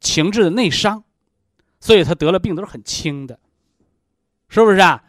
[0.00, 1.04] 情志的内伤，
[1.78, 3.38] 所以他得了病都是很轻的，
[4.48, 5.04] 是不是啊？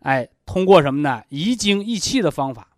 [0.00, 1.22] 哎，通过什么呢？
[1.28, 2.70] 移精益气的方法，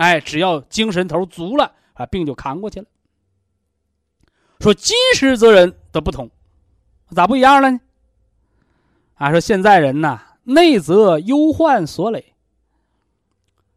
[0.00, 2.86] 哎，只要精神头足了啊，病就扛过去了。
[4.58, 6.30] 说今时则人的不同，
[7.10, 7.80] 咋不一样了呢？
[9.16, 12.32] 啊，说现在人呐，内则忧患所累，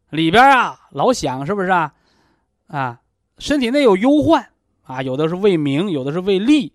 [0.08, 1.92] 里边啊老想是不是啊？
[2.68, 3.02] 啊，
[3.36, 4.50] 身体内有忧患
[4.84, 6.72] 啊，有的是为名，有的是为利，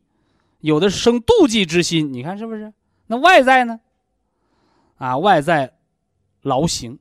[0.60, 2.14] 有的是生妒忌之心。
[2.14, 2.72] 你看是不是？
[3.08, 3.80] 那外在呢？
[5.00, 5.74] 啊，外在
[6.43, 7.00] 劳形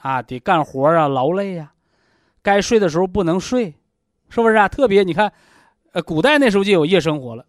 [0.00, 1.72] 啊，得干活啊，劳累呀，
[2.42, 3.74] 该睡的时候不能睡，
[4.28, 4.68] 是不是啊？
[4.68, 5.32] 特别你看，
[5.92, 7.44] 呃，古代那时候就有夜生活了，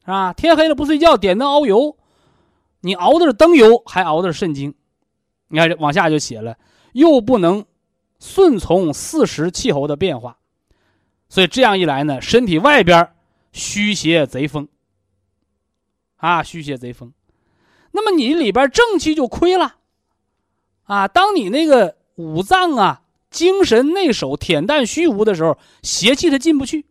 [0.00, 0.32] 是吧？
[0.32, 1.96] 天黑了不睡觉，点灯熬油，
[2.80, 4.74] 你熬的是灯油，还熬的是肾精。
[5.48, 6.56] 你看往下就写了，
[6.92, 7.64] 又不能
[8.18, 10.38] 顺从四时气候的变化，
[11.28, 13.14] 所以这样一来呢，身体外边
[13.52, 14.68] 虚邪贼风。
[16.16, 17.12] 啊，虚邪贼风，
[17.92, 19.76] 那么你里边正气就亏了，
[20.88, 26.84] 啊，当你那个五脏啊、精神内守恬淡虚无的时候，邪气它进不去；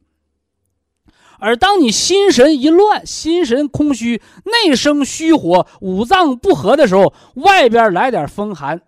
[1.39, 8.81] 而当你心神一乱、心神空虚、内生虚火、五脏不和的时候，外边来点风寒，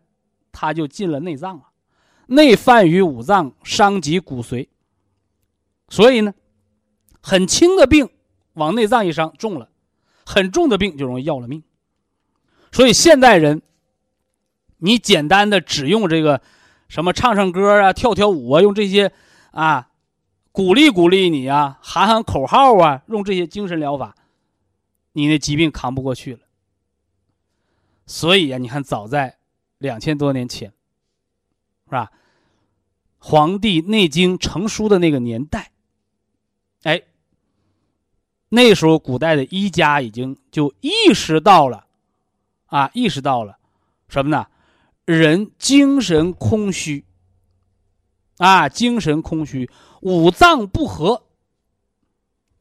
[0.51, 1.64] 它就进了内脏了，
[2.28, 4.68] 内犯于五脏，伤及骨髓。
[5.89, 6.36] 所以呢，
[7.20, 8.10] 很轻的病
[8.53, 9.70] 往内脏一伤，重了。
[10.24, 11.64] 很重的病就容易要了命，
[12.72, 13.64] 所以现代人，
[14.80, 16.41] 你简单的只用这个
[16.88, 19.13] 什么唱唱歌啊、跳跳舞啊，用这些
[19.51, 19.89] 啊
[20.51, 24.15] 鼓励鼓励你啊、喊喊口号啊，用这些精神疗法，
[25.13, 26.39] 你那疾病扛不过去了。
[28.05, 29.38] 所以呀，你看，早在
[29.77, 30.69] 两千多年前，
[31.86, 32.11] 是吧？
[33.19, 35.71] 《黄帝内经》成书的那个年代，
[36.84, 37.01] 哎。
[38.51, 41.86] 那时候，古代的医家已经就意识到了，
[42.65, 43.59] 啊，意识到了
[44.07, 44.47] 什么呢？
[45.18, 47.03] 人精神空虚，
[48.38, 49.70] 啊，精神空虚，
[50.01, 51.24] 五脏不和，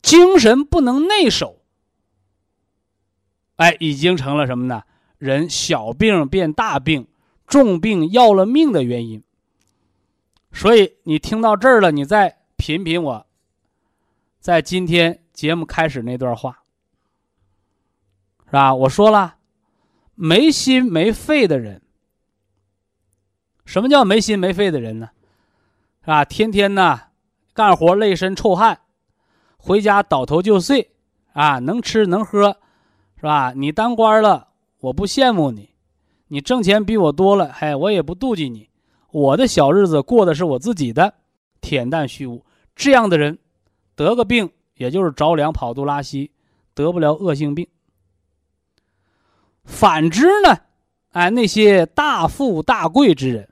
[0.01, 1.61] 精神不能内守，
[3.57, 4.85] 哎，已经成了什么呢？
[5.19, 7.07] 人小病变大病，
[7.47, 9.23] 重病要了命的原因。
[10.53, 13.27] 所以，你听到这儿了，你再品品我，
[14.41, 15.23] 在今天。
[15.39, 16.65] 节目开始那段话，
[18.47, 18.75] 是吧？
[18.75, 19.37] 我说了，
[20.17, 21.81] 没心没肺的人，
[23.69, 25.11] 什么叫没心没肺的人呢？
[26.01, 26.25] 是吧？
[26.25, 26.99] 天天呢
[27.53, 28.81] 干活累身臭汗，
[29.59, 30.93] 回家倒头就睡，
[31.35, 32.57] 啊，能吃能喝，
[33.17, 33.53] 是吧？
[33.55, 34.49] 你当官了，
[34.81, 35.75] 我不羡慕你；
[36.29, 38.71] 你挣钱比我多了，嘿，我也不妒忌你。
[39.11, 41.13] 我的小日子过的是我自己的，
[41.61, 42.43] 恬淡虚无。
[42.75, 43.39] 这样的人，
[43.95, 44.51] 得个病。
[44.77, 46.31] 也就是着凉、跑肚、拉稀，
[46.73, 47.67] 得不了恶性病。
[49.65, 50.57] 反之呢，
[51.11, 53.49] 哎，那些大富大贵之人，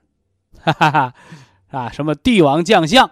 [0.67, 1.15] 哈哈哈，
[1.71, 3.09] 啊，什么帝王将相，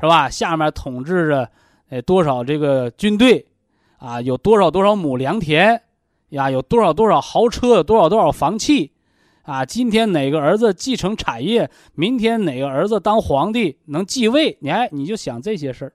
[0.00, 0.30] 是吧？
[0.30, 1.50] 下面统治着，
[1.90, 3.46] 哎，多少这个军队，
[3.98, 5.82] 啊，有多少多少亩良田，
[6.30, 8.92] 呀，有多少多少豪车，有多少多少房契，
[9.42, 15.92] 啊，今天哪个儿子继承产业，明天哪个儿子当皇帝能继位，你还你就想这些事儿。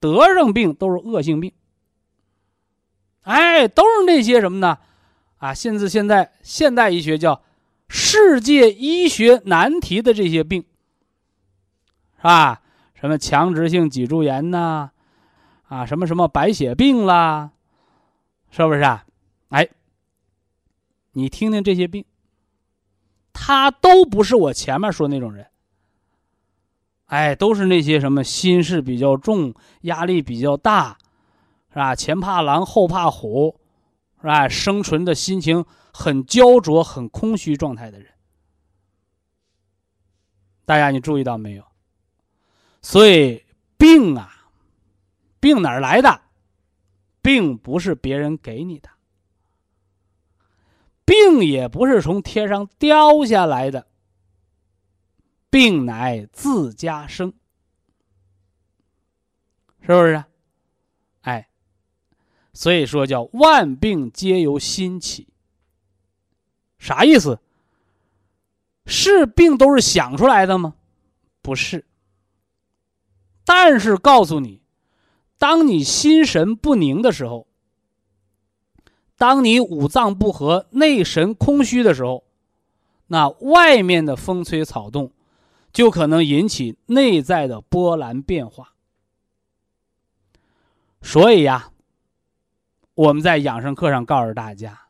[0.00, 1.52] 得上病都是恶性病，
[3.20, 4.78] 哎，都是那些什么呢？
[5.36, 7.42] 啊，甚至现在现代医学叫
[7.94, 10.64] 世界医学难题的这些病，
[12.16, 12.62] 是吧？
[12.94, 14.90] 什么强直性脊柱炎呐，
[15.68, 17.50] 啊，什么什么白血病啦，
[18.50, 19.04] 是不是啊？
[19.50, 19.68] 哎，
[21.12, 22.02] 你听听这些病，
[23.34, 25.46] 他都不是我前面说那种人。
[27.08, 30.96] 哎，都是那些什么心事比较重、压力比较大，
[31.68, 31.94] 是吧？
[31.94, 33.60] 前怕狼后怕虎，
[34.22, 34.48] 是吧？
[34.48, 35.62] 生存的心情
[35.92, 38.12] 很焦灼、很空虚状态的人，
[40.64, 41.64] 大家你注意到没有？
[42.80, 43.44] 所以
[43.76, 44.50] 病啊，
[45.38, 46.22] 病哪儿来的？
[47.20, 48.90] 病不是别人给你的，
[51.04, 53.86] 病也不是从天上掉下来的。
[55.50, 57.34] 病乃自家生，
[59.82, 60.24] 是不是？
[61.20, 61.48] 哎，
[62.54, 65.28] 所以说叫万病皆由心起。
[66.82, 67.38] 啥意思？
[68.84, 70.74] 是病都是想出来的吗？
[71.40, 71.84] 不是。
[73.44, 74.60] 但是告诉你，
[75.38, 77.46] 当你心神不宁的时候，
[79.16, 82.24] 当你五脏不和、内神空虚的时候，
[83.06, 85.12] 那外面的风吹草动。
[85.72, 88.74] 就可能引起内在的波澜变化，
[91.00, 91.70] 所以呀，
[92.92, 94.88] 我们在养生课上告诉大家，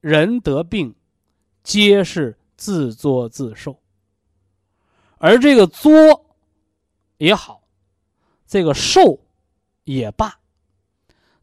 [0.00, 0.94] 人得病，
[1.70, 3.78] 皆是自作自受。
[5.18, 6.34] 而这个作
[7.18, 7.62] 也好，
[8.44, 9.20] 这个受
[9.84, 10.40] 也罢，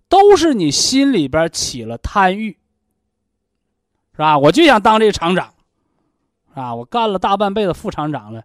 [0.09, 2.57] 都是你心里边起了贪欲，
[4.11, 4.37] 是吧？
[4.37, 5.53] 我就想当这个厂长。
[6.53, 8.43] 啊，我干了大半辈子副厂长了，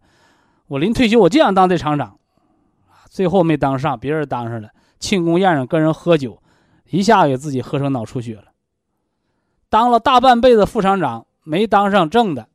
[0.68, 2.16] 我临退休我就想当这厂长，
[3.09, 4.70] 最后没当上，别人当上了，
[5.01, 6.41] 庆功宴上跟人喝酒，
[6.91, 8.53] 一下给自己喝成脑出血了。
[9.68, 12.49] 当了大半辈子副厂长，没当上正的，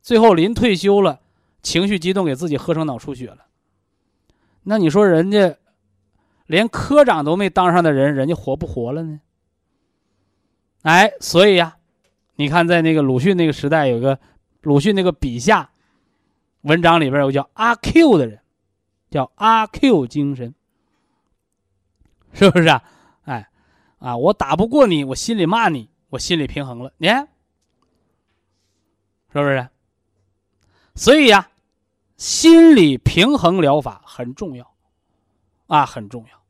[0.00, 1.20] 最后临退休了，
[1.62, 3.46] 情绪激动给自己喝成脑出血了。
[4.62, 5.56] 那你说人家
[6.46, 9.20] 连科长都没当上的人，人家活不活了呢？
[10.82, 11.76] 哎，所以呀，
[12.36, 14.18] 你看在那个鲁迅那个时代，有个
[14.62, 15.70] 鲁迅那个笔下
[16.62, 18.40] 文章里边有个叫阿 Q 的人，
[19.10, 20.54] 叫阿 Q 精神，
[22.32, 22.82] 是不是啊？
[23.22, 23.48] 哎，
[23.98, 25.88] 啊，我打不过你，我心里骂你。
[26.10, 27.26] 我心理平衡了，你看，
[29.32, 29.68] 是不是？
[30.94, 31.48] 所以呀，
[32.16, 34.74] 心理平衡疗法很重要，
[35.66, 36.42] 啊，很重要。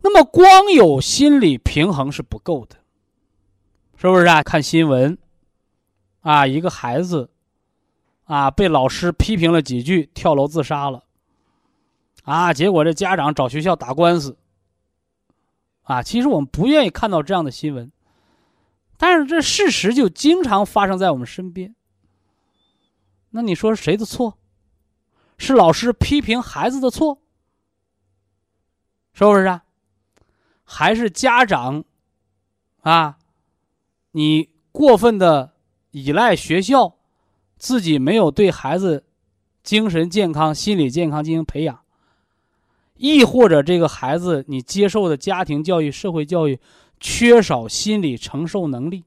[0.00, 2.76] 那么光有心理平衡是不够的，
[3.96, 4.42] 是不是啊？
[4.42, 5.16] 看新闻，
[6.20, 7.30] 啊，一个孩子，
[8.24, 11.04] 啊，被老师批评了几句，跳楼自杀了，
[12.24, 14.36] 啊，结果这家长找学校打官司，
[15.84, 17.90] 啊，其实我们不愿意看到这样的新闻。
[18.98, 21.74] 但是这事实就经常发生在我们身边。
[23.30, 24.38] 那你说谁的错？
[25.38, 27.20] 是老师批评孩子的错，
[29.12, 29.64] 是不是啊？
[30.64, 31.84] 还是家长
[32.80, 33.18] 啊？
[34.12, 35.52] 你过分的
[35.90, 36.96] 依赖学校，
[37.58, 39.04] 自己没有对孩子
[39.62, 41.80] 精神健康、心理健康进行培养，
[42.96, 46.58] 亦或者这个孩子你接受的家庭教育、社会教育？
[46.98, 49.04] 缺少心理承受能力，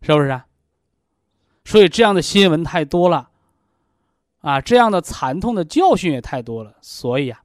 [0.00, 0.46] 是不是啊？
[1.64, 3.30] 所以这样的新闻太多了，
[4.40, 6.76] 啊，这样的惨痛的教训也太多了。
[6.80, 7.42] 所以啊，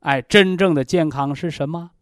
[0.00, 1.92] 哎，真正的健康是什么？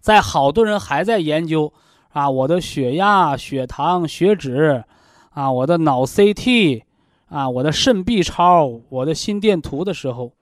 [0.00, 1.72] 在好多人还在研究
[2.08, 4.84] 啊，我的血压、血糖、血脂，
[5.30, 6.82] 啊，我的脑 CT，
[7.26, 10.32] 啊，我的肾 B 超，我的心电图的时候。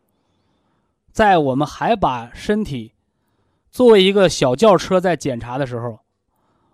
[1.17, 2.93] 在我们还把身体
[3.71, 6.01] 作为一个小轿车在检查的时候，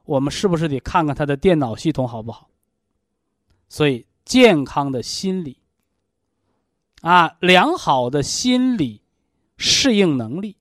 [0.04, 2.50] 我们是不是得看看他的电脑系统好不好？
[3.68, 5.58] 所以，健康的心理
[7.02, 9.02] 啊，良好的心理
[9.56, 10.56] 适应能力，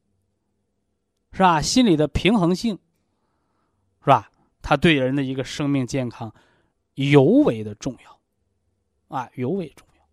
[1.34, 1.60] 是吧？
[1.60, 2.78] 心理的平衡性，
[4.02, 4.30] 是吧？
[4.62, 6.32] 它对人的一个生命健康
[6.94, 10.04] 尤为的重要，啊，尤为重要。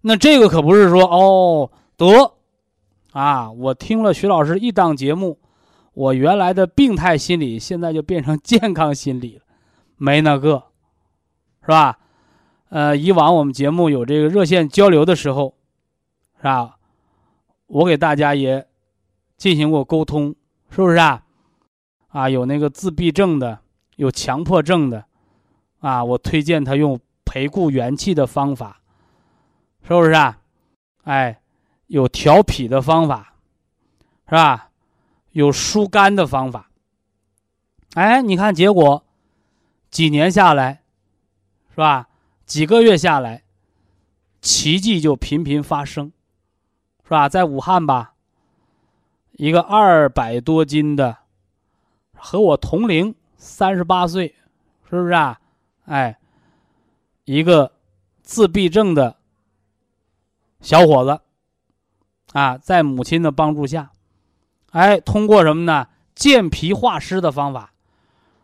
[0.00, 1.70] 那这个可不是说哦。
[2.08, 2.34] 得，
[3.12, 3.50] 啊！
[3.50, 5.38] 我听了徐老师一档节目，
[5.92, 9.42] 我原来的病态心理现在就变成健康心理了，
[9.96, 10.62] 没那个，
[11.60, 11.98] 是吧？
[12.70, 15.54] 呃，以往我们节目有这个热线交流的时候，
[16.38, 16.78] 是吧？
[17.66, 18.66] 我给大家也
[19.36, 20.34] 进行过沟通，
[20.70, 21.24] 是不是啊？
[22.08, 23.58] 啊，有那个自闭症的，
[23.96, 25.04] 有强迫症的，
[25.80, 28.80] 啊，我推荐他用培固元气的方法，
[29.82, 30.38] 是不是啊？
[31.04, 31.39] 哎。
[31.90, 33.34] 有调脾的方法，
[34.28, 34.70] 是吧？
[35.32, 36.70] 有疏肝的方法。
[37.94, 39.04] 哎，你看结果，
[39.90, 40.84] 几年下来，
[41.70, 42.08] 是吧？
[42.46, 43.42] 几个月下来，
[44.40, 46.12] 奇迹就频频发生，
[47.02, 47.28] 是吧？
[47.28, 48.14] 在武汉吧，
[49.32, 51.16] 一个二百多斤的，
[52.14, 54.36] 和我同龄，三十八岁，
[54.88, 55.40] 是不是啊？
[55.86, 56.16] 哎，
[57.24, 57.72] 一个
[58.22, 59.16] 自闭症的
[60.60, 61.20] 小伙子。
[62.32, 63.90] 啊，在母亲的帮助下，
[64.70, 65.88] 哎，通过什么呢？
[66.14, 67.72] 健脾化湿的方法，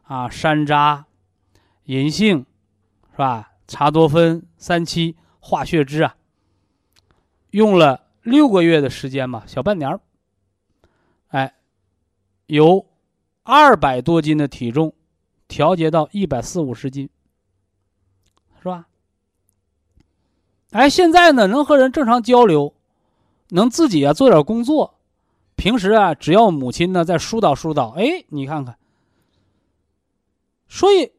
[0.04, 1.04] 啊，山楂、
[1.84, 2.46] 银杏，
[3.12, 3.52] 是吧？
[3.68, 6.16] 茶多酚、三七、化血脂啊，
[7.50, 10.00] 用了六个月的时间吧，小半年儿，
[11.28, 11.54] 哎，
[12.46, 12.86] 由
[13.42, 14.94] 二百多斤的体重
[15.48, 17.10] 调节到一百四五十斤，
[18.60, 18.86] 是吧？
[20.70, 22.72] 哎，现在呢，能和人正常交流。
[23.50, 24.98] 能自己啊做点工作，
[25.54, 28.76] 平时啊只要母亲呢在疏导疏导，哎，你看看。
[30.68, 31.12] 所以，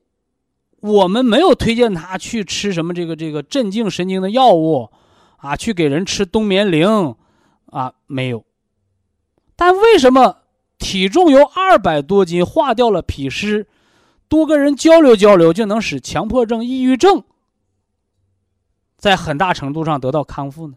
[0.82, 4.90] 我们没有推荐他去吃什么这个这个镇静神经的药物，
[5.38, 7.16] 啊，去给人吃冬眠灵，
[7.68, 8.44] 啊，没有。
[9.56, 10.40] 但为什么
[10.78, 13.68] 体重由二百多斤化掉了脾湿，
[14.28, 17.24] 多跟人交流交流就能使强迫症、抑郁症
[18.98, 20.76] 在很大程度上得到康复呢？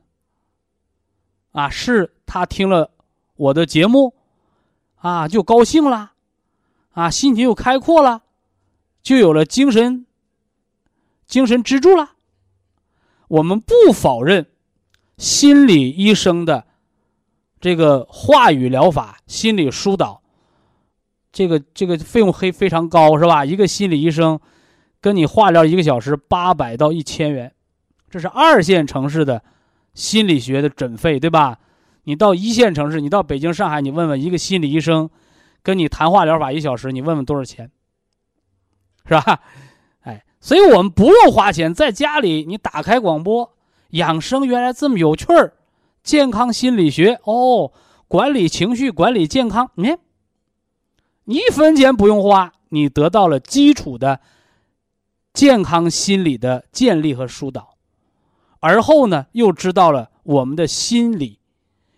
[1.53, 2.91] 啊，是他听了
[3.37, 4.15] 我的节目，
[4.97, 6.13] 啊，就高兴了，
[6.93, 8.23] 啊，心情又开阔了，
[9.03, 10.07] 就有了精神
[11.27, 12.13] 精神支柱了。
[13.29, 14.47] 我们不否认
[15.17, 16.65] 心理医生的
[17.61, 20.21] 这个话语疗法、心理疏导
[21.33, 23.45] 这个这个费用非非常高，是吧？
[23.45, 24.41] 一个心理医生
[25.01, 27.55] 跟你化疗一个小时八百到一千元，
[28.09, 29.43] 这是二线城市的
[29.95, 31.59] 心理学的诊费，对吧？
[32.05, 35.11] 你到一线城市，你到北京、上海，你问问一个心理医生
[35.63, 37.71] 跟你谈话疗法一小时，你问问多少钱，
[39.05, 39.41] 是吧？
[40.01, 43.53] 哎，所以我们不用花钱，在家里你打开广播，
[43.91, 45.55] 养生原来这么有趣儿，
[46.03, 47.73] 健康心理学哦。
[48.09, 49.99] 管理情绪，管理健康，你看，
[51.25, 54.21] 你一分钱不用花，你得到了基础的
[55.33, 57.77] 健康心理的建立和疏导，
[58.61, 61.39] 而后呢，又知道了我们的心理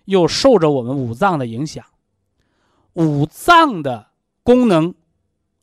[0.07, 1.85] 又受着我们五脏的影响，
[2.95, 4.09] 五脏的
[4.43, 4.95] 功能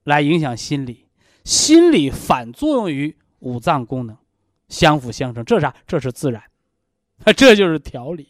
[0.03, 1.07] 来影响心理，
[1.43, 4.17] 心理反作用于五脏功能，
[4.67, 5.73] 相辅相成，这是啥？
[5.87, 6.43] 这是自然，
[7.35, 8.29] 这就是调理。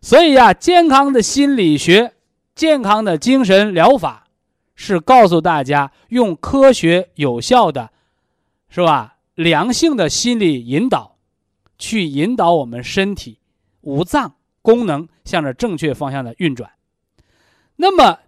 [0.00, 2.14] 所以呀，健康的心理学、
[2.54, 4.26] 健康的精神疗法，
[4.74, 7.90] 是告诉大家用科学有效的，
[8.68, 9.18] 是吧？
[9.34, 11.11] 良性的心理引导，
[11.82, 13.40] 去引导我们身体
[13.80, 16.70] 五脏功能向着正确方向的运转。
[17.74, 18.20] 那么，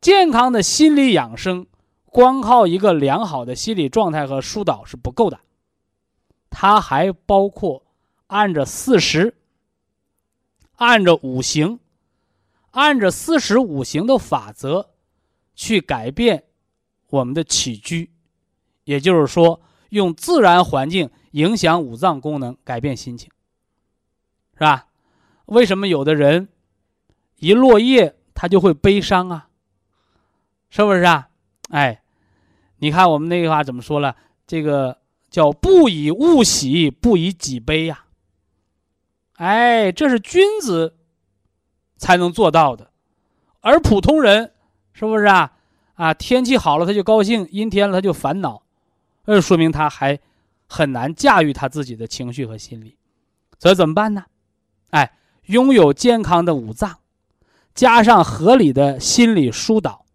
[0.00, 1.66] 健康的心理养生，
[2.06, 5.38] 光靠一个良好的心理状态和疏导是不够的，
[6.48, 7.84] 它还包括
[8.28, 9.34] 按着四时。
[10.76, 11.78] 按着五行，
[12.70, 14.88] 按着四时五行的法则，
[15.54, 16.44] 去改变
[17.08, 18.10] 我们的起居，
[18.84, 19.60] 也就是说，
[19.90, 23.30] 用自然环境影响五脏功能，改变心情，
[24.54, 24.86] 是吧？
[25.46, 26.48] 为什么有的人
[27.36, 29.48] 一落叶他就会悲伤啊？
[30.68, 31.28] 是不是啊？
[31.70, 32.02] 哎，
[32.78, 34.16] 你看我们那句话怎么说了？
[34.46, 34.98] 这个
[35.30, 38.04] 叫“不以物喜，不以己悲”呀。
[39.34, 40.96] 哎，这是君子
[41.96, 42.90] 才能做到的，
[43.60, 44.52] 而普通人
[44.92, 45.52] 是不是啊？
[45.94, 48.62] 啊，天气好了他就高兴，阴天了他就烦恼，
[49.26, 50.18] 那说明他还
[50.66, 52.96] 很难驾驭他自己的情绪和心理。
[53.58, 54.24] 所以怎么办呢？
[54.90, 55.12] 哎，
[55.46, 56.98] 拥有健康的五脏，
[57.74, 60.06] 加上合理的心理疏导，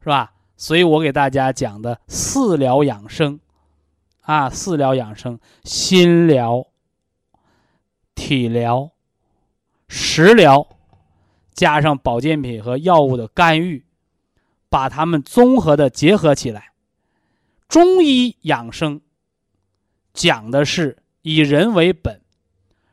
[0.00, 0.32] 是吧？
[0.56, 3.38] 所以我给大家讲的四疗养生，
[4.20, 6.66] 啊，四疗养生，心疗。
[8.14, 8.90] 体疗、
[9.88, 10.68] 食疗，
[11.54, 13.86] 加上保健品和药物的干预，
[14.68, 16.71] 把它们综合的结合起来。
[17.72, 19.00] 中医养生
[20.12, 22.20] 讲的是以人为本，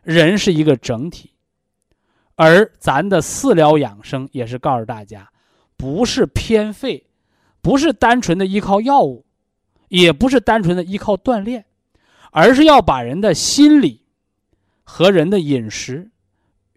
[0.04, 1.34] 人是一个整体，
[2.36, 5.34] 而咱的四疗养生也是告诉大家，
[5.76, 7.08] 不是偏废，
[7.60, 9.26] 不是单纯的依靠药物，
[9.90, 11.66] 也不是单纯的依靠锻炼，
[12.32, 14.06] 而是要把人的心理。
[14.86, 16.10] 和人的饮食、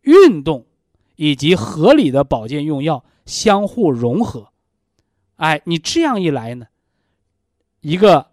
[0.03, 0.67] 运动
[1.15, 4.51] 以及合理的保健用药相互融合，
[5.37, 6.67] 哎，你这样一来呢，
[7.83, 8.30] 一个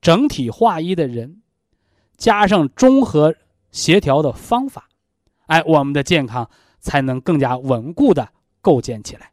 [0.00, 1.42] 整体划一的人，
[2.16, 3.36] 加上综合
[3.70, 4.88] 协调的方法，
[5.46, 6.50] 哎，我们的健康
[6.80, 9.32] 才能更加稳固的构建起来。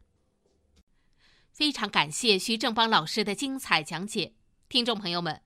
[1.50, 4.32] 非常感谢徐正邦老师的精彩讲解，
[4.68, 5.42] 听众朋友们。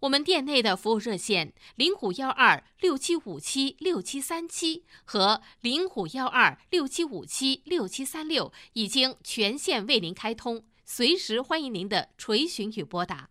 [0.00, 13.30] 我们店内的服务热线零五幺二六七五七六七三七和零五幺二六七五七六七三六已经全线为您开通，随时欢迎您的垂询与拨打。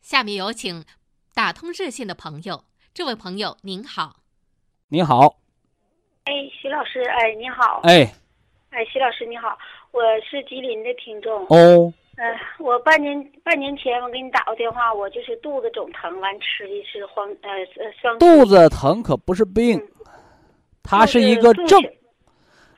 [0.00, 0.84] 下面有请
[1.34, 4.16] 打通热线的朋友，这位朋友您好，
[4.88, 5.36] 你好，
[6.24, 8.12] 哎，徐老师，哎，你好，哎，
[8.70, 9.56] 哎，徐老师你好，
[9.92, 11.92] 我是吉林的听众哦。
[12.16, 12.26] 呃，
[12.58, 18.18] 我半年半年前我给你打过电话，我就是肚子总疼，完吃的是黄呃呃双。
[18.18, 19.80] 肚子疼可不是病，
[20.82, 21.80] 它是一个症。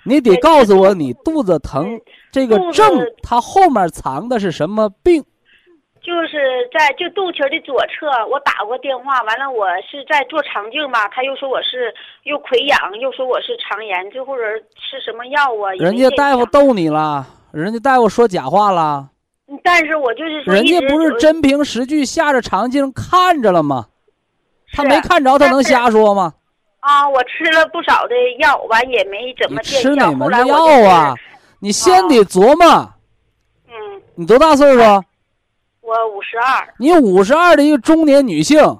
[0.05, 2.01] 你得告诉我，你肚子疼
[2.31, 5.25] 这个症，它后面藏的是什么病？
[6.03, 11.95] 就是在就肚脐的左侧，我打过电话，完了我是在做肠镜吧，他又说我是
[12.25, 15.71] 又溃疡，又说我是肠炎，最后人吃什么药啊？
[15.79, 19.09] 人家大夫逗你了，人家大夫说假话了。
[19.63, 23.87] 但是我就是说，人家不是真凭实据下着肠镜看着了吗？
[24.73, 26.35] 他没看着，他能瞎说吗？
[26.81, 29.63] 啊，我吃了不少的药，完也没怎么。
[29.63, 30.57] 吃哪门的药
[30.89, 31.15] 啊？
[31.61, 32.93] 你先得琢磨。
[33.69, 34.03] 嗯。
[34.17, 35.05] 你多大岁数？
[35.93, 36.66] 我五十二。
[36.78, 38.78] 你五十二的一个中年女性，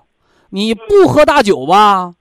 [0.50, 2.14] 你不喝大酒吧？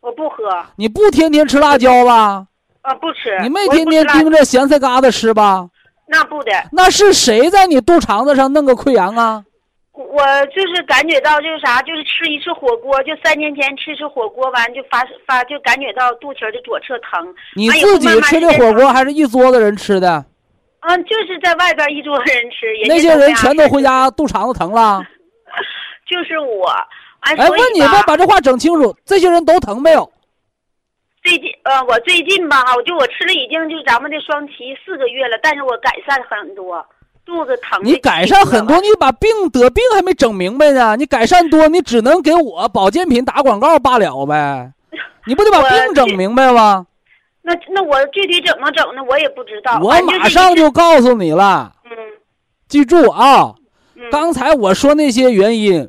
[0.00, 0.44] 我不喝。
[0.76, 2.46] 你不天天吃辣椒吧？
[2.82, 3.36] 啊，不吃。
[3.42, 5.68] 你没天天盯着咸菜疙瘩吃吧？
[6.06, 9.44] 那不的，那是谁在你肚肠子上弄个溃疡啊？
[9.92, 10.22] 我
[10.54, 17.34] 就是感觉到就是啥，就是吃一次火锅，就三年前吃次火锅完就发发就感觉到肚脐的左侧疼。
[17.56, 20.24] 你自己吃的火锅还是一桌子人吃的？
[20.86, 25.02] 啊，嗯，就是在外边一桌人吃，那些人全都都回家肚肠子疼了。
[26.06, 26.68] 就是我。
[27.20, 30.08] 哎，哎，问你吧，吧，把这话整清楚，这些人都疼没有？
[31.24, 34.52] 最近呃，我最近吧，我就我吃了已经就咱们的双歧
[34.84, 36.86] 四个月了，但是我改善很多，
[37.24, 40.94] 肚子疼你改善很多，你把病得病还没整明白呢。
[40.94, 44.70] 你改善多，你只能给我保健品打广告罢了呗。
[45.26, 46.86] 你不得把病整明白吗？
[47.46, 49.04] 那那我具体怎么整呢？
[49.08, 49.78] 我也不知道。
[49.80, 51.90] 我马上就告诉你了，嗯
[52.66, 53.54] 记住啊。
[53.94, 55.88] 嗯刚才我说那些原因，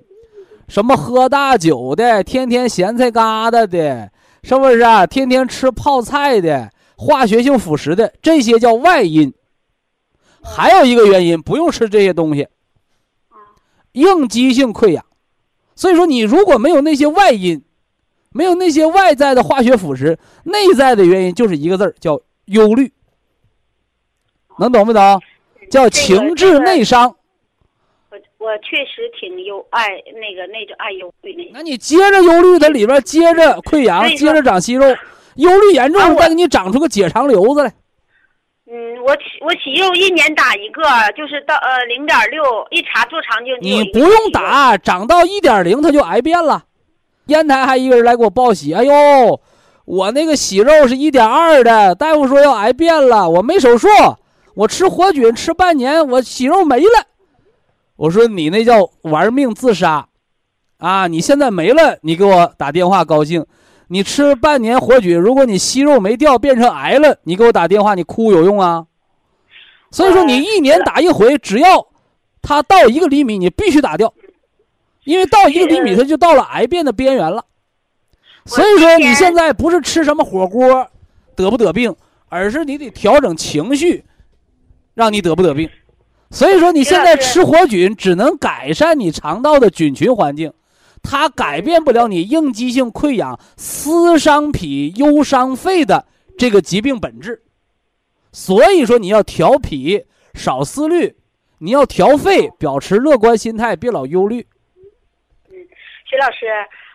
[0.67, 4.11] 什么喝大酒的，天天咸菜疙瘩的，
[4.43, 5.05] 是不是啊？
[5.05, 9.33] 天天吃泡菜的，化学性腐蚀的，这些叫外因。
[10.43, 12.47] 还有一个原因，不用吃这些东西，
[13.93, 15.03] 应激性溃疡。
[15.75, 17.63] 所以说，你如果没有那些外因，
[18.31, 22.91] 没有那些外在的化学腐蚀，内在的原因就是一个字儿，叫忧虑。
[24.59, 25.21] 能懂不懂？
[25.69, 27.15] 叫情志内伤。
[28.09, 31.49] 我我确实挺忧爱那个那种爱忧虑那。
[31.53, 34.85] 那你接着忧虑，它里边接着溃疡，接着长息肉，
[35.35, 37.73] 忧虑严重再给你长出个结肠瘤子来。
[38.69, 40.81] 嗯，我起我息肉一年打一个，
[41.15, 44.31] 就是到呃零点六，一查做肠镜你不用。
[44.31, 46.63] 打，长到一点零它就癌变了。
[47.27, 49.39] 烟台还一个人来给我报喜，哎呦，
[49.85, 53.87] 我那个息肉是一点二的，大夫说要癌变了，我没手术，
[54.55, 57.07] 我吃活菌吃半年，我息肉没了。
[57.95, 60.07] 我说你那叫玩命自杀，
[60.77, 63.45] 啊，你现在没了，你给我打电话高兴。
[63.89, 68.85] 你吃半年活菌，如果你息肉没掉变成癌了，你给我打电话，你哭有用啊？
[69.91, 71.87] 所以说你一年打一回，只要
[72.41, 74.13] 它到一个厘米，你必须打掉，
[75.07, 77.45] 因为到一个厘米，它就到了癌变的边缘了。
[78.45, 80.85] 所以说你现在不是吃什么火锅
[81.33, 81.95] 得不得病，
[82.27, 84.03] 而是你得调整情绪，
[84.93, 85.69] 让你得不得病。
[86.29, 90.51] 所以说你现在吃活菌只能改善你肠道的菌群环境，
[91.01, 96.05] 它改变不了你应激性溃疡、思伤脾、忧伤肺的
[96.37, 97.41] 这个疾病本质。
[98.33, 100.03] 所以说你要调脾，
[100.33, 101.13] 少思虑；
[101.59, 104.45] 你要调肺，保持乐观心态，别老忧虑。
[106.09, 106.47] 徐老师，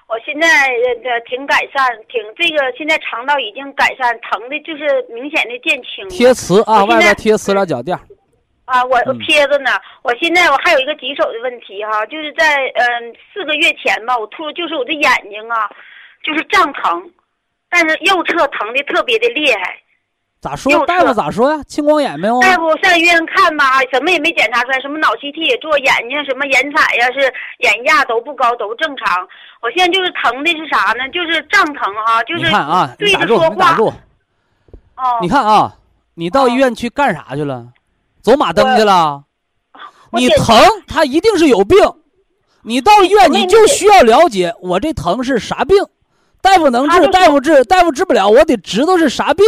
[0.08, 0.48] 我现在
[1.04, 6.10] 呃挺改善，挺这个现在肠道已经改善，疼的就是明显的减轻了。
[6.10, 7.96] 贴磁啊，外边贴磁疗脚垫。
[8.64, 9.70] 啊，我嗯贴着呢。
[10.02, 15.68] 我现在我还有一个棘手的问题哈，就是在嗯、四个月前吧，我突就是我的眼睛啊，
[16.22, 17.10] 就是胀疼，
[17.68, 19.78] 但是右侧疼的特别的厉害。
[20.43, 20.84] 咋说？
[20.86, 21.62] 大夫咋说呀？
[21.68, 22.43] 青光眼没有啊？
[22.43, 27.20] 大夫上医院看吧，什么也没检查出来，什么脑 CT 也做，眼睛什么眼彩呀、是
[27.61, 29.16] 眼压都不高，都正常。
[29.62, 31.09] 我现在就是疼的是啥呢？
[31.12, 33.55] 就是胀疼哈、就是你看啊，你对打住，着说话。
[33.55, 33.86] 你打住。
[34.97, 35.74] 哦，你看啊，
[36.14, 37.68] 你到医院去干啥去了？
[38.20, 39.22] 走马灯去了？
[40.11, 40.57] 你疼，
[40.88, 41.78] 他一定是有病。
[42.64, 45.78] 你到医院，你就需要了解我这疼是啥病，
[46.40, 49.47] 大夫能治，大夫治，大夫治不了，我得知道是啥病，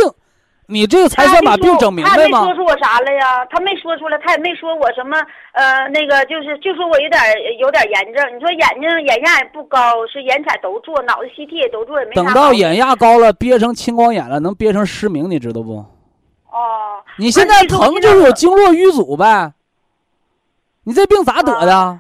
[0.66, 2.54] 你这个才算把病整明白吗他没说？
[2.54, 3.44] 出我啥来呀？
[3.50, 5.16] 他没说出来，他也没说我什么
[5.52, 7.20] 呃那个，就是就说我有点
[7.58, 8.36] 有点炎症。
[8.36, 15.84] 你说眼睛眼压也不高，是眼彩都做，脑子 CT 也都做，也没啥等到眼压高了，憋成青光眼了，能憋成失明，你知道不？
[16.50, 19.52] 哦，你现在疼就是有经络瘀阻呗。
[20.84, 21.98] 你这病咋得的？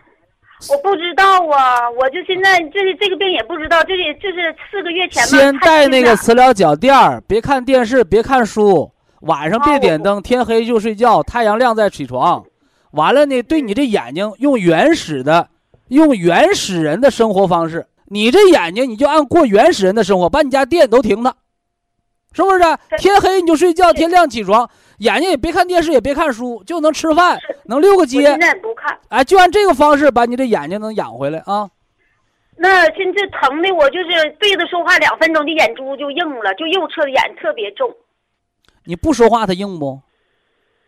[0.70, 5.28] 我不知道啊，我就现在就是这个病也不知道，这是就是四个月前吧。
[5.28, 8.90] 先带那个磁疗脚垫儿，别看电视，别看书，
[9.20, 12.44] 晚上别点灯，天黑就睡觉，太阳亮再起床。
[12.92, 15.48] 完了呢，对你这眼睛用原始的，
[15.88, 21.34] 用原始人的生活方式，你这眼睛你就按过原始人的生活，把你家电都停了，
[22.32, 22.60] 是不是？
[22.98, 28.98] 天黑你就睡觉，天亮起床，眼睛也别看电视，也别看书，就能吃饭，能溜个街现，在不看。
[29.08, 31.68] 哎，就按这个方式把你的眼睛能养回来啊。
[32.56, 37.92] 那现在疼的我就是对着说话两分钟，这眼珠就硬了，就右侧的眼特别重。
[38.84, 40.00] 你不说话它硬不？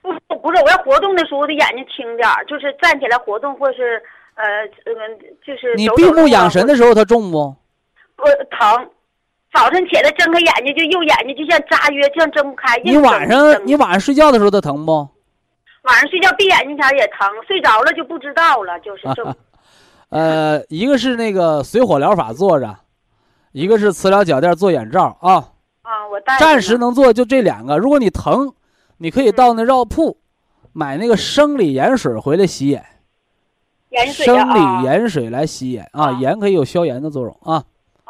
[0.03, 4.01] 不不是，我要活动的时候，我的眼睛轻点儿，就是站起来活动，或是
[4.37, 4.45] 呃
[4.85, 4.95] 呃，
[5.45, 7.55] 就是你闭目养神的时候它重不？
[8.15, 8.91] 不疼。
[9.57, 12.77] 早晨起来睁开眼睛，就右眼睛就像扎约，就像睁不开。
[12.85, 14.93] 你晚上你晚上睡觉的时候它疼不？
[15.85, 19.35] 晚上睡觉闭眼睛前也疼，睡着了就不知道了，就是这么。
[20.11, 22.77] 呃，一个是那个水火疗法坐着，
[23.53, 25.33] 一个是磁疗脚垫做眼罩啊。
[25.81, 27.79] 啊，我带暂时能做就这两个。
[27.79, 28.53] 如果你疼，
[28.99, 30.19] 你可以到那药铺
[30.75, 32.85] 买那个生理盐水回来洗眼，
[33.89, 37.65] 盐水生啊理盐水来洗眼啊，啊盐可以有消炎的作用啊。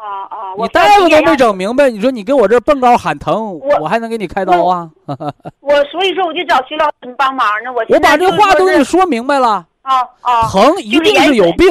[0.07, 0.55] 啊啊！
[0.55, 4.89] 我你大夫都没整明白，你说你给我这蹦高喊疼，我我还能给你开刀啊？
[5.59, 7.71] 我所以说我就找徐老师帮忙呢。
[7.73, 11.67] 我我把这话都给你说明白了，啊啊，疼一定是有病，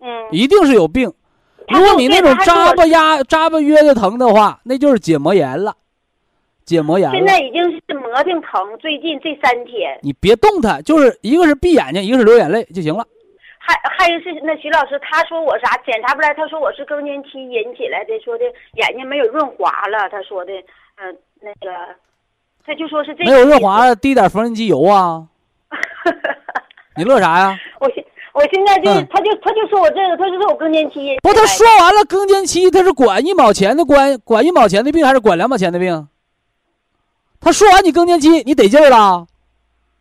[0.00, 1.12] 嗯，一定是有病。
[1.68, 5.74] 如果你那种扎巴压、扎巴约的疼的话，那就是结膜炎了，
[6.64, 7.16] 结膜炎了。
[7.16, 13.06] 现在已经是磨挺疼，最近这三天，你别动它，就是一个是闭眼睛，一个是流眼泪就行了。
[13.64, 18.44] 还还有是那徐老师他说我啥检查不来，他说我是更年期引起来的，说的
[18.74, 20.52] 眼睛没有润滑了，他说的，
[20.96, 21.72] 嗯、那个，
[22.66, 25.22] 他就说是这没有润滑，滴点缝纫机油啊！
[26.96, 27.56] 你乐啥呀？
[27.78, 31.16] 我现我现在就、嗯他就他就说我这个，他就说我更年期。
[31.22, 36.08] 不，他说完了更年期，他是管一毛钱的关，管一毛钱的病还是管两毛钱的病？
[37.40, 39.26] 他说完你更年期，你得劲儿了。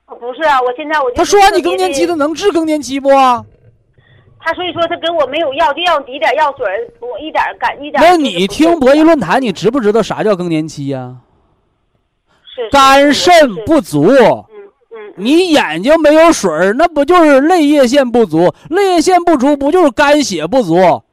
[0.07, 3.09] 哦不是啊，我现在我就他说完你更年期，他能治更年期不？
[4.44, 8.02] 他所以说他跟我没有药，就让我滴点药水儿，我一点儿感一点。
[8.02, 11.16] 那你听博弈论坛，你知不知道啥叫更年期呀、
[12.56, 14.12] 是是肝肾不足，
[15.16, 18.54] 你眼睛没有水儿，那不就是泪液腺不足？
[18.70, 20.76] 泪液腺不足不就是肝血不足？
[20.76, 21.04] 哦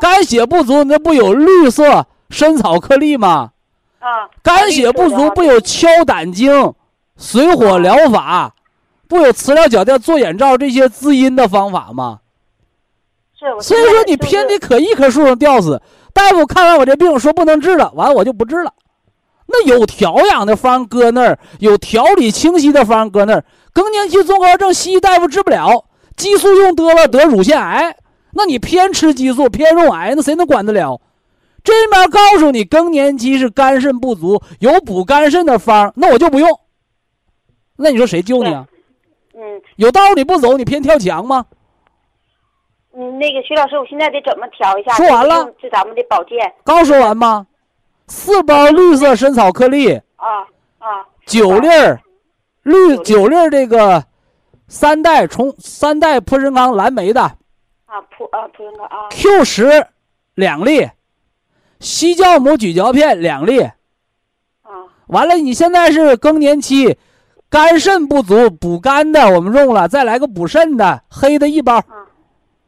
[0.00, 3.52] 肝血不足，那不有绿色深草颗粒吗？
[4.00, 6.74] 啊，肝血不足不有敲胆经、
[7.16, 8.52] 水火疗法，
[9.06, 12.18] 不有磁疗脚垫、做眼罩这些滋阴的方法吗？
[13.60, 15.80] 所以说你偏得可一棵树上吊死。
[16.12, 18.72] 大夫看完我这病说不能治了，完了我就不治了。
[19.46, 23.44] 那有调养的方搁那儿，有调理清晰的方搁那儿。
[23.72, 25.84] 更年期综合症西医大夫治不了，
[26.16, 27.96] 激素用多了得乳腺癌，
[28.32, 31.00] 那你偏吃激素偏用癌，那谁能管得了？
[31.64, 36.48] 这面告诉你更年期是肝肾不足，有补肝肾的方，那我就不用。
[37.76, 38.66] 那你说谁救你啊？
[39.34, 41.46] 嗯有道你不走，你偏跳墙吗？
[42.94, 44.92] 嗯，那个徐老师，我现在得怎么调一下？
[44.94, 47.46] 说完了用这咱们的保健刚说完吗？
[48.06, 50.42] 四包绿色参草颗粒，啊
[50.78, 52.00] 啊九粒儿
[52.62, 54.04] 绿九九粒儿这个
[54.68, 59.86] 三代重三代普参康蓝莓的啊普啊普通的啊 Q 十
[60.34, 60.90] 两粒，
[61.80, 63.60] 西酵母咀嚼片两粒。
[63.62, 63.72] 啊
[65.06, 66.98] 完了，你现在是更年期，
[67.48, 71.82] 肝肾不足，补肝的我们用了，再来个补肾的黑的一包，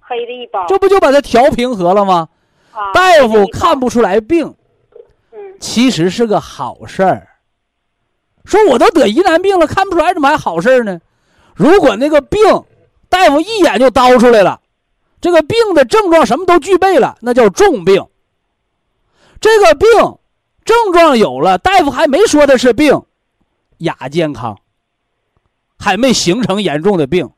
[0.07, 2.29] 黑的一包这不就把它调平和了吗？
[2.73, 4.55] 啊大夫看不出来病，
[5.33, 7.29] 嗯其实是个好事儿。
[8.45, 11.01] 说我都得疑难病了，看不出来，怎么还好事儿呢？
[11.55, 12.41] 如果那个病，
[13.09, 14.61] 大夫一眼就刀出来了，
[15.21, 18.05] 这个病的症状什么都具备了，那叫重病。
[19.41, 19.89] 这个病
[20.65, 23.03] 症状有了，大夫还没说的是病，
[23.79, 24.59] 亚健康，
[25.79, 27.31] 还没形成严重的病，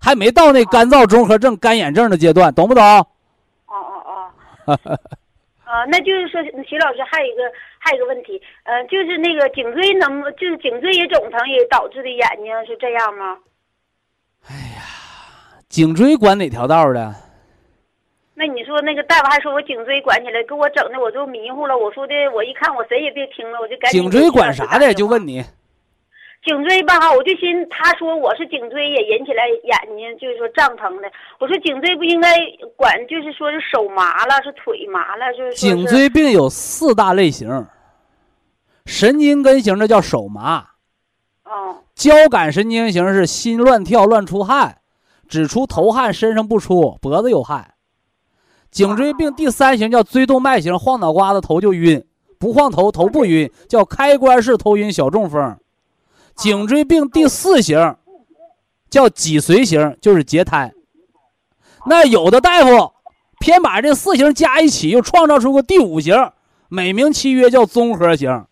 [0.00, 2.82] 还没到那干燥综合症、干眼症的阶段，懂不懂？
[2.82, 3.06] 哦
[3.68, 4.02] 哦
[4.66, 4.76] 哦。
[5.64, 7.42] 啊，那就是说，徐老师还有一个
[7.78, 13.38] 还有一个问题，呃，就是那个颈椎能就是颈椎也肿疼，也导致的眼睛是这样吗？
[14.48, 14.82] 哎呀
[15.68, 17.14] 颈椎管哪条道的？
[18.34, 21.76] 那你说那个大夫还说我颈椎管起来，给我整的我都迷糊了。
[21.76, 24.00] 我说的，我一看我谁也别听了，我就赶紧。
[24.00, 24.92] 颈椎管啥的？
[24.94, 25.24] 就问。
[25.24, 25.44] 你，
[26.42, 31.10] 颈椎吧哈，我就寻他说我是颈椎也引起来眼睛就是说胀疼的。
[31.38, 32.34] 我说颈椎不应该
[32.76, 37.66] 管，就是说是手麻了，是腿麻了，就是是颈椎病有四大类型，
[38.86, 40.66] 神经根型的叫手麻，
[41.44, 44.78] 哦交感神经型是心乱跳、乱出汗，
[45.28, 47.74] 只出头汗，身上不出，脖子有汗。
[48.70, 52.02] 颈椎病第三型叫椎动脉型，晃脑瓜子头就晕，
[52.38, 55.58] 不晃头头不晕，叫开关式头晕小中风。
[56.40, 57.96] 颈椎病第四型
[58.88, 60.72] 叫脊髓型，就是截瘫。
[61.86, 62.92] 那有的大夫
[63.38, 66.14] 偏把这四型加一起，又创造出个第五型，
[66.70, 68.46] 美名其曰叫综合型。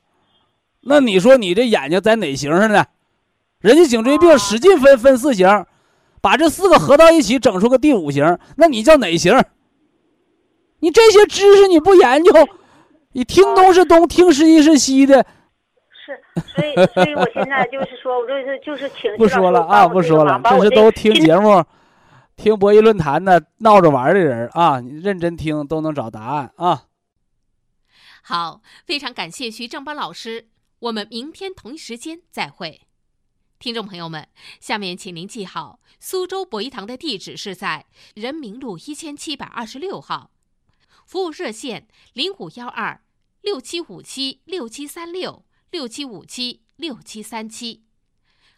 [0.83, 2.85] 那你说你这眼睛在哪型上呢？
[3.61, 5.65] 人家颈椎病使劲分分四型，
[6.21, 9.35] 把这四个合到一起，整出个第五型，那你叫哪型？
[10.81, 12.33] 你这些知识你不研究，
[13.13, 15.25] 你听东是东，听西是西的，
[16.09, 21.63] 是，所以所以我现在就是说，我就是就是请不说了啊，不说了，这是都听 节目、
[22.35, 26.85] 听博弈论坛的闹着玩的人啊，你认真听都能找答案啊。
[28.23, 30.49] 好，非常感谢徐正邦老师，
[30.79, 32.81] 我们明天同一时间再会。
[33.59, 34.29] 听众朋友们，
[34.61, 37.85] 下面请您记好，苏州博一堂的地址是在
[38.15, 40.31] 人民路一千七百二十六号，
[41.05, 43.03] 服务热线零五幺二
[43.43, 47.85] 六七五七六七三六六七五七六七三七。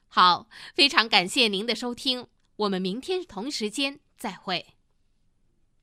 [0.09, 4.75] 好，非常感谢您的收听，我们明天同时间再会。